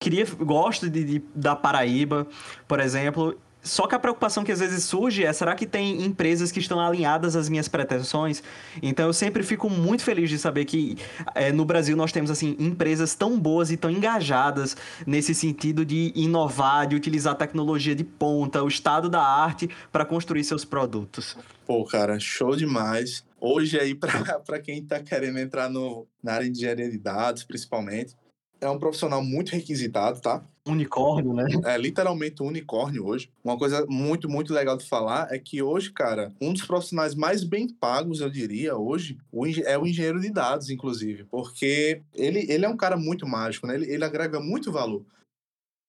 [0.00, 2.26] Queria, gosto de, de da Paraíba,
[2.66, 6.52] por exemplo, só que a preocupação que às vezes surge é: será que tem empresas
[6.52, 8.42] que estão alinhadas às minhas pretensões?
[8.82, 10.98] Então eu sempre fico muito feliz de saber que
[11.34, 16.12] é, no Brasil nós temos assim empresas tão boas e tão engajadas nesse sentido de
[16.14, 21.36] inovar, de utilizar tecnologia de ponta, o estado da arte para construir seus produtos.
[21.66, 23.24] Pô, cara, show demais.
[23.40, 28.14] Hoje aí, para quem está querendo entrar no, na área de engenharia de dados, principalmente,
[28.60, 30.44] é um profissional muito requisitado, tá?
[30.66, 31.44] Unicórnio, né?
[31.66, 33.30] É literalmente um unicórnio hoje.
[33.44, 37.44] Uma coisa muito, muito legal de falar é que hoje, cara, um dos profissionais mais
[37.44, 39.18] bem pagos, eu diria, hoje,
[39.66, 43.74] é o engenheiro de dados, inclusive, porque ele, ele é um cara muito mágico, né?
[43.74, 45.04] Ele, ele agrega muito valor.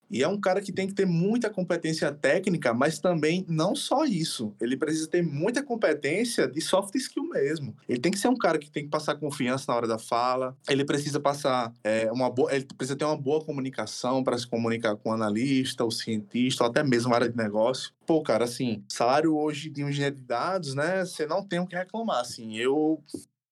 [0.10, 4.06] E é um cara que tem que ter muita competência técnica, mas também não só
[4.06, 4.54] isso.
[4.62, 7.76] Ele precisa ter muita competência de soft skill mesmo.
[7.88, 10.56] Ele tem que ser um cara que tem que passar confiança na hora da fala.
[10.70, 14.96] Ele precisa passar é, uma boa, ele precisa ter uma boa comunicação para se comunicar
[14.96, 17.92] com o analista, o cientista, ou até mesmo a área de negócio.
[18.06, 21.04] Pô, cara, assim, salário hoje de um engenheiro de dados, né?
[21.04, 22.20] Você não tem o que reclamar.
[22.20, 23.04] Assim, eu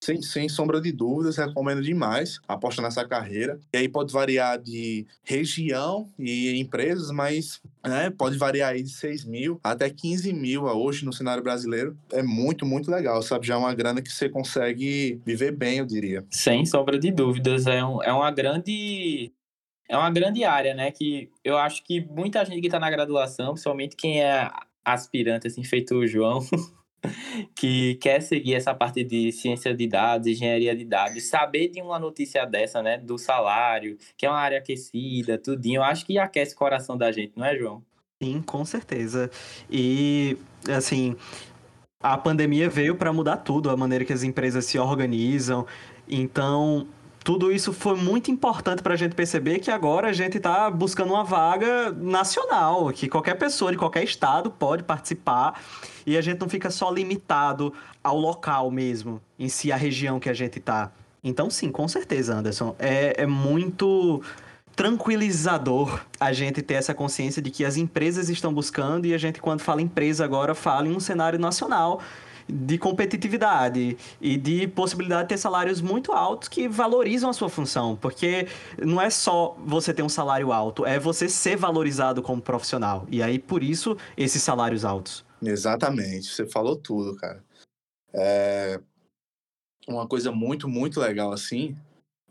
[0.03, 3.59] sem, sem sombra de dúvidas, recomendo demais aposta nessa carreira.
[3.71, 9.25] E aí pode variar de região e empresas, mas né, pode variar aí de 6
[9.25, 11.97] mil até 15 mil hoje no cenário brasileiro.
[12.11, 13.47] É muito, muito legal, sabe?
[13.47, 16.25] Já é uma grana que você consegue viver bem, eu diria.
[16.29, 19.31] Sem sombra de dúvidas, é, um, é uma grande
[19.89, 20.91] é uma grande área, né?
[20.91, 24.49] Que eu acho que muita gente que está na graduação, principalmente quem é
[24.83, 26.39] aspirante, assim, feito o João,
[27.55, 31.99] que quer seguir essa parte de ciência de dados, engenharia de dados, saber de uma
[31.99, 36.53] notícia dessa, né, do salário, que é uma área aquecida, tudinho, eu acho que aquece
[36.53, 37.83] o coração da gente, não é, João?
[38.21, 39.29] Sim, com certeza.
[39.69, 40.37] E,
[40.69, 41.15] assim,
[42.01, 45.65] a pandemia veio para mudar tudo, a maneira que as empresas se organizam.
[46.07, 46.87] Então,
[47.23, 51.13] tudo isso foi muito importante para a gente perceber que agora a gente está buscando
[51.13, 55.61] uma vaga nacional, que qualquer pessoa de qualquer estado pode participar
[56.05, 60.29] e a gente não fica só limitado ao local mesmo, em si, a região que
[60.29, 60.91] a gente está.
[61.23, 62.75] Então, sim, com certeza, Anderson.
[62.77, 64.21] É, é muito
[64.75, 69.39] tranquilizador a gente ter essa consciência de que as empresas estão buscando e a gente,
[69.39, 72.01] quando fala empresa agora, fala em um cenário nacional
[72.47, 77.95] de competitividade e de possibilidade de ter salários muito altos que valorizam a sua função,
[77.95, 83.07] porque não é só você ter um salário alto, é você ser valorizado como profissional.
[83.09, 85.25] E aí, por isso, esses salários altos.
[85.41, 87.43] Exatamente, você falou tudo, cara.
[88.13, 88.79] É
[89.87, 91.75] uma coisa muito, muito legal assim,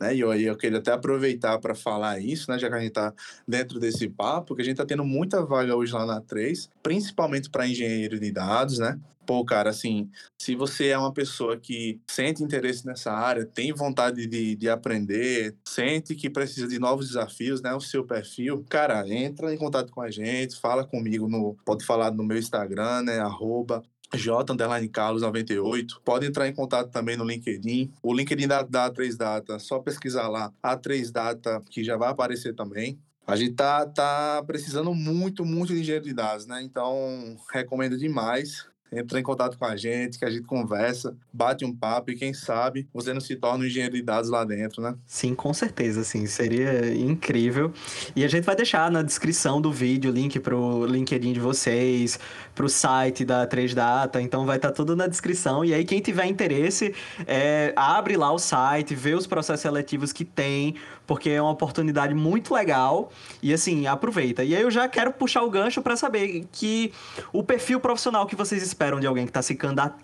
[0.00, 0.14] né?
[0.14, 2.58] E eu, eu queria até aproveitar para falar isso, né?
[2.58, 3.12] Já que a gente está
[3.46, 7.50] dentro desse papo, que a gente está tendo muita vaga hoje lá na 3, principalmente
[7.50, 8.98] para engenheiro de dados, né?
[9.32, 14.26] Pô, cara, assim, se você é uma pessoa que sente interesse nessa área, tem vontade
[14.26, 17.72] de, de aprender, sente que precisa de novos desafios, né?
[17.72, 21.56] O seu perfil, cara, entra em contato com a gente, fala comigo no.
[21.64, 23.20] Pode falar no meu Instagram, né?
[23.20, 23.82] Arroba
[24.14, 24.54] J
[24.92, 26.02] Carlos 98.
[26.04, 27.90] Pode entrar em contato também no LinkedIn.
[28.02, 32.54] O LinkedIn da, da A3 Data, só pesquisar lá A3 Data, que já vai aparecer
[32.54, 33.00] também.
[33.26, 36.60] A gente tá, tá precisando muito, muito de engenheiro de dados, né?
[36.62, 41.74] Então, recomendo demais entra em contato com a gente, que a gente conversa, bate um
[41.74, 44.94] papo e quem sabe você não se torna um engenheiro de dados lá dentro, né?
[45.06, 47.72] Sim, com certeza, sim, seria incrível.
[48.14, 52.18] E a gente vai deixar na descrição do vídeo o link pro LinkedIn de vocês,
[52.54, 55.64] pro site da 3Data, então vai estar tá tudo na descrição.
[55.64, 56.94] E aí quem tiver interesse,
[57.26, 60.74] é, abre lá o site, vê os processos seletivos que tem,
[61.12, 63.12] porque é uma oportunidade muito legal.
[63.42, 64.42] E assim, aproveita.
[64.42, 66.90] E aí eu já quero puxar o gancho para saber que
[67.30, 69.54] o perfil profissional que vocês esperam de alguém que está se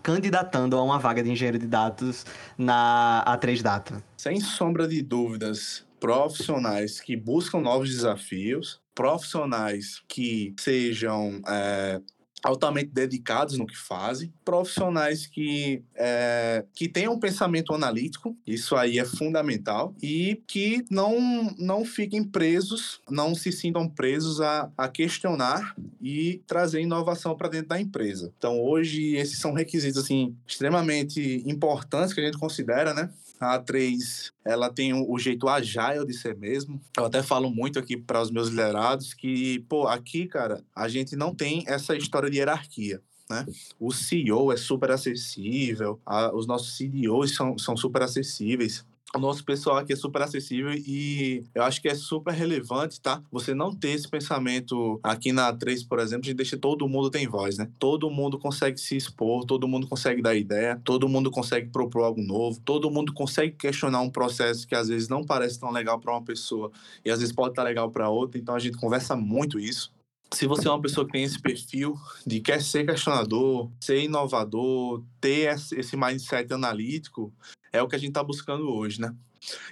[0.03, 2.27] candidatando a uma vaga de engenheiro de dados
[2.59, 4.05] na A3 Data?
[4.19, 12.03] Sem sombra de dúvidas, profissionais que buscam novos desafios, profissionais que sejam é,
[12.43, 18.99] altamente dedicados no que fazem, profissionais que, é, que tenham um pensamento analítico, isso aí
[18.99, 25.75] é fundamental, e que não, não fiquem presos, não se sintam presos a, a questionar
[26.01, 28.33] e trazer inovação para dentro da empresa.
[28.39, 33.11] Então, hoje, esses são requisitos assim, extremamente importantes que a gente considera, né?
[33.41, 36.81] A A3, ela tem o, jeito agile de ser mesmo.
[36.97, 41.15] Eu até falo muito aqui para os meus liderados que, pô, aqui, cara, a gente
[41.15, 43.01] não tem essa história de hierarquia.
[43.31, 43.47] Né?
[43.79, 48.85] O CEO é super acessível, a, os nossos CDOs são, são super acessíveis
[49.15, 53.23] o nosso pessoal aqui é super acessível e eu acho que é super relevante, tá?
[53.33, 57.27] Você não ter esse pensamento aqui na A3, por exemplo, de deixar todo mundo tem
[57.27, 57.71] voz, né?
[57.79, 62.21] Todo mundo consegue se expor, todo mundo consegue dar ideia, todo mundo consegue propor algo
[62.21, 66.13] novo, todo mundo consegue questionar um processo que às vezes não parece tão legal para
[66.13, 66.71] uma pessoa
[67.03, 69.91] e às vezes pode estar legal para outra, então a gente conversa muito isso
[70.31, 71.97] se você é uma pessoa que tem esse perfil
[72.27, 77.33] de quer ser questionador, ser inovador, ter esse mindset analítico,
[77.73, 79.15] é o que a gente está buscando hoje, né?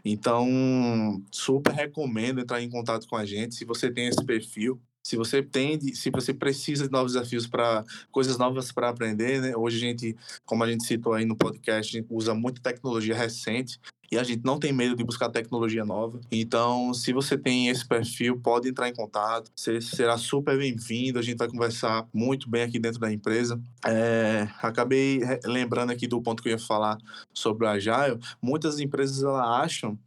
[0.05, 4.81] Então, super recomendo entrar em contato com a gente se você tem esse perfil.
[5.03, 9.57] Se você tem, se você precisa de novos desafios para coisas novas para aprender, né?
[9.57, 13.79] Hoje a gente, como a gente citou aí no podcast, usa muita tecnologia recente
[14.11, 16.21] e a gente não tem medo de buscar tecnologia nova.
[16.31, 19.51] Então, se você tem esse perfil, pode entrar em contato.
[19.55, 21.19] Você será super bem-vindo.
[21.19, 23.61] A gente vai conversar muito bem aqui dentro da empresa.
[23.85, 26.99] É, acabei lembrando aqui do ponto que eu ia falar
[27.33, 28.19] sobre o Agile.
[28.41, 29.99] Muitas empresas elas acham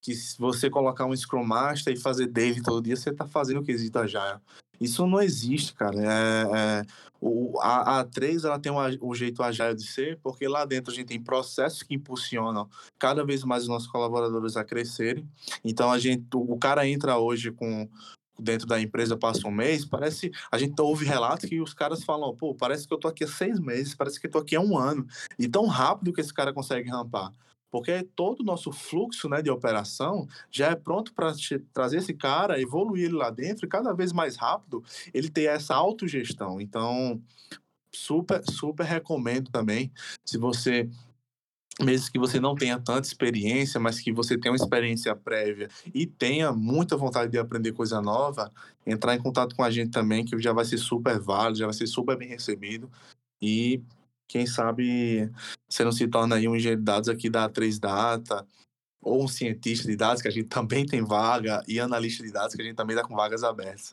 [0.00, 3.60] que se você colocar um Scrum Master e fazer daily todo dia, você está fazendo
[3.60, 4.40] o quesito Agile.
[4.80, 5.96] Isso não existe, cara.
[6.00, 6.86] É, é,
[7.20, 10.92] o, a, a 3 ela tem um, um jeito agile de ser, porque lá dentro
[10.92, 12.68] a gente tem processos que impulsionam
[12.98, 15.28] cada vez mais os nossos colaboradores a crescerem.
[15.64, 17.88] Então a gente, o, o cara entra hoje com
[18.38, 20.30] dentro da empresa passa um mês, parece.
[20.50, 23.28] A gente ouve relatos que os caras falam, pô, parece que eu tô aqui há
[23.28, 25.06] seis meses, parece que eu tô aqui há um ano.
[25.38, 27.32] E tão rápido que esse cara consegue rampar.
[27.70, 31.32] Porque todo o nosso fluxo né, de operação já é pronto para
[31.72, 35.74] trazer esse cara, evoluir ele lá dentro e cada vez mais rápido ele ter essa
[35.74, 36.60] autogestão.
[36.60, 37.20] Então,
[37.92, 39.92] super, super recomendo também,
[40.24, 40.88] se você
[41.80, 46.06] mesmo que você não tenha tanta experiência, mas que você tenha uma experiência prévia e
[46.06, 48.52] tenha muita vontade de aprender coisa nova,
[48.84, 51.74] entrar em contato com a gente também, que já vai ser super válido, já vai
[51.74, 52.90] ser super bem recebido.
[53.40, 53.80] E
[54.26, 55.30] quem sabe
[55.68, 58.46] você não se torna aí um engenheiro de dados aqui da A3 Data,
[59.00, 62.54] ou um cientista de dados, que a gente também tem vaga, e analista de dados,
[62.54, 63.90] que a gente também está com vagas abertas.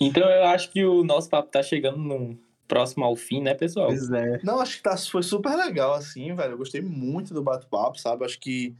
[0.00, 3.88] Então eu acho que o nosso papo está chegando num próximo ao fim, né, pessoal?
[3.88, 4.40] Pois é.
[4.44, 6.52] Não, acho que tá, foi super legal, assim, velho.
[6.52, 8.24] Eu gostei muito do bate-papo, sabe?
[8.24, 8.76] Acho que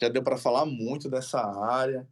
[0.00, 2.06] já deu para falar muito dessa área.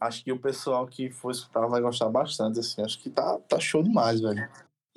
[0.00, 2.82] Acho que o pessoal que for escutar vai gostar bastante, assim.
[2.82, 4.48] Acho que tá, tá show demais, velho.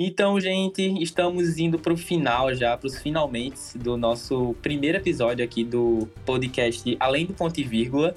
[0.02, 5.44] Então, gente, estamos indo para o final já, para os finalmente do nosso primeiro episódio
[5.44, 8.16] aqui do podcast Além do Ponto e Vírgula.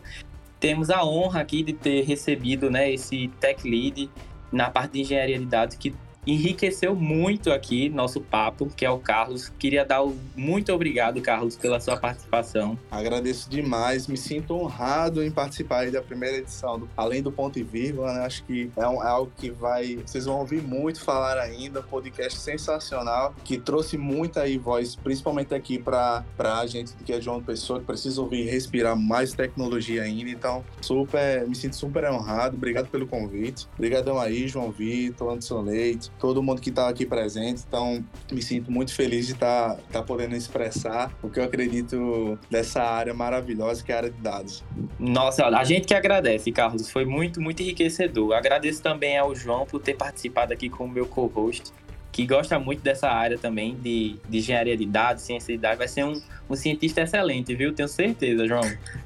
[0.61, 4.09] Temos a honra aqui de ter recebido né, esse Tech Lead
[4.53, 5.93] na parte de engenharia de dados, que
[6.27, 9.53] enriqueceu muito aqui nosso papo, que é o Carlos.
[9.59, 12.79] Queria dar o muito obrigado, Carlos, pela sua participação.
[12.91, 17.63] Agradeço demais, me sinto honrado em participar da primeira edição, do, além do ponto e
[17.63, 18.27] vírgula, né?
[18.27, 21.83] Acho que é, um, é, algo que vai, vocês vão ouvir muito falar ainda, um
[21.83, 27.43] podcast sensacional, que trouxe muita aí voz, principalmente aqui para a gente que é João
[27.43, 32.89] Pessoa, que precisa ouvir respirar mais tecnologia ainda, então super, me sinto super honrado, obrigado
[32.89, 37.65] pelo convite, obrigadão aí, João Vitor, Anderson Leite, todo mundo que está aqui presente.
[37.67, 42.39] Então, me sinto muito feliz de estar tá, tá podendo expressar o que eu acredito
[42.49, 44.63] dessa área maravilhosa que é a área de dados.
[45.01, 46.89] Nossa, a gente que agradece, Carlos.
[46.89, 48.35] Foi muito, muito enriquecedor.
[48.35, 51.73] Agradeço também ao João por ter participado aqui como meu co-host
[52.13, 55.89] que gosta muito dessa área também de, de engenharia de dados, ciência de dados, vai
[55.89, 57.73] ser um, um cientista excelente, viu?
[57.73, 58.61] Tenho certeza, João.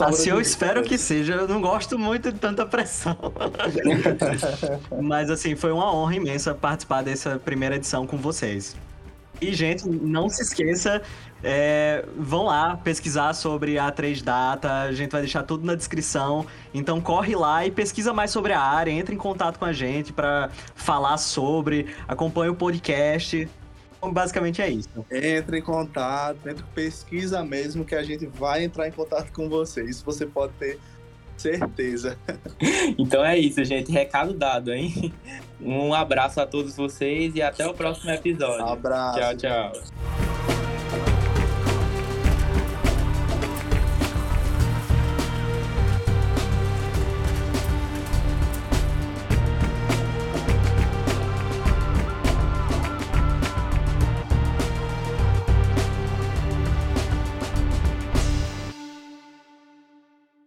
[0.00, 1.34] assim eu espero que seja.
[1.34, 3.16] Eu não gosto muito de tanta pressão.
[5.02, 8.76] Mas assim, foi uma honra imensa participar dessa primeira edição com vocês.
[9.40, 11.00] E, gente, não se esqueça,
[11.42, 16.44] é, vão lá pesquisar sobre a 3 Data, a gente vai deixar tudo na descrição.
[16.74, 20.12] Então corre lá e pesquisa mais sobre a área, entre em contato com a gente
[20.12, 23.48] para falar sobre, acompanhe o podcast.
[24.00, 24.88] Então, basicamente é isso.
[25.10, 29.84] Entre em contato, entre pesquisa mesmo que a gente vai entrar em contato com você.
[29.84, 30.80] Isso você pode ter
[31.36, 32.16] certeza.
[32.98, 33.90] Então é isso, gente.
[33.90, 35.12] Recado dado, hein?
[35.60, 38.66] Um abraço a todos vocês e até o próximo episódio.
[38.66, 39.18] Abraço.
[39.18, 40.69] Tchau, tchau.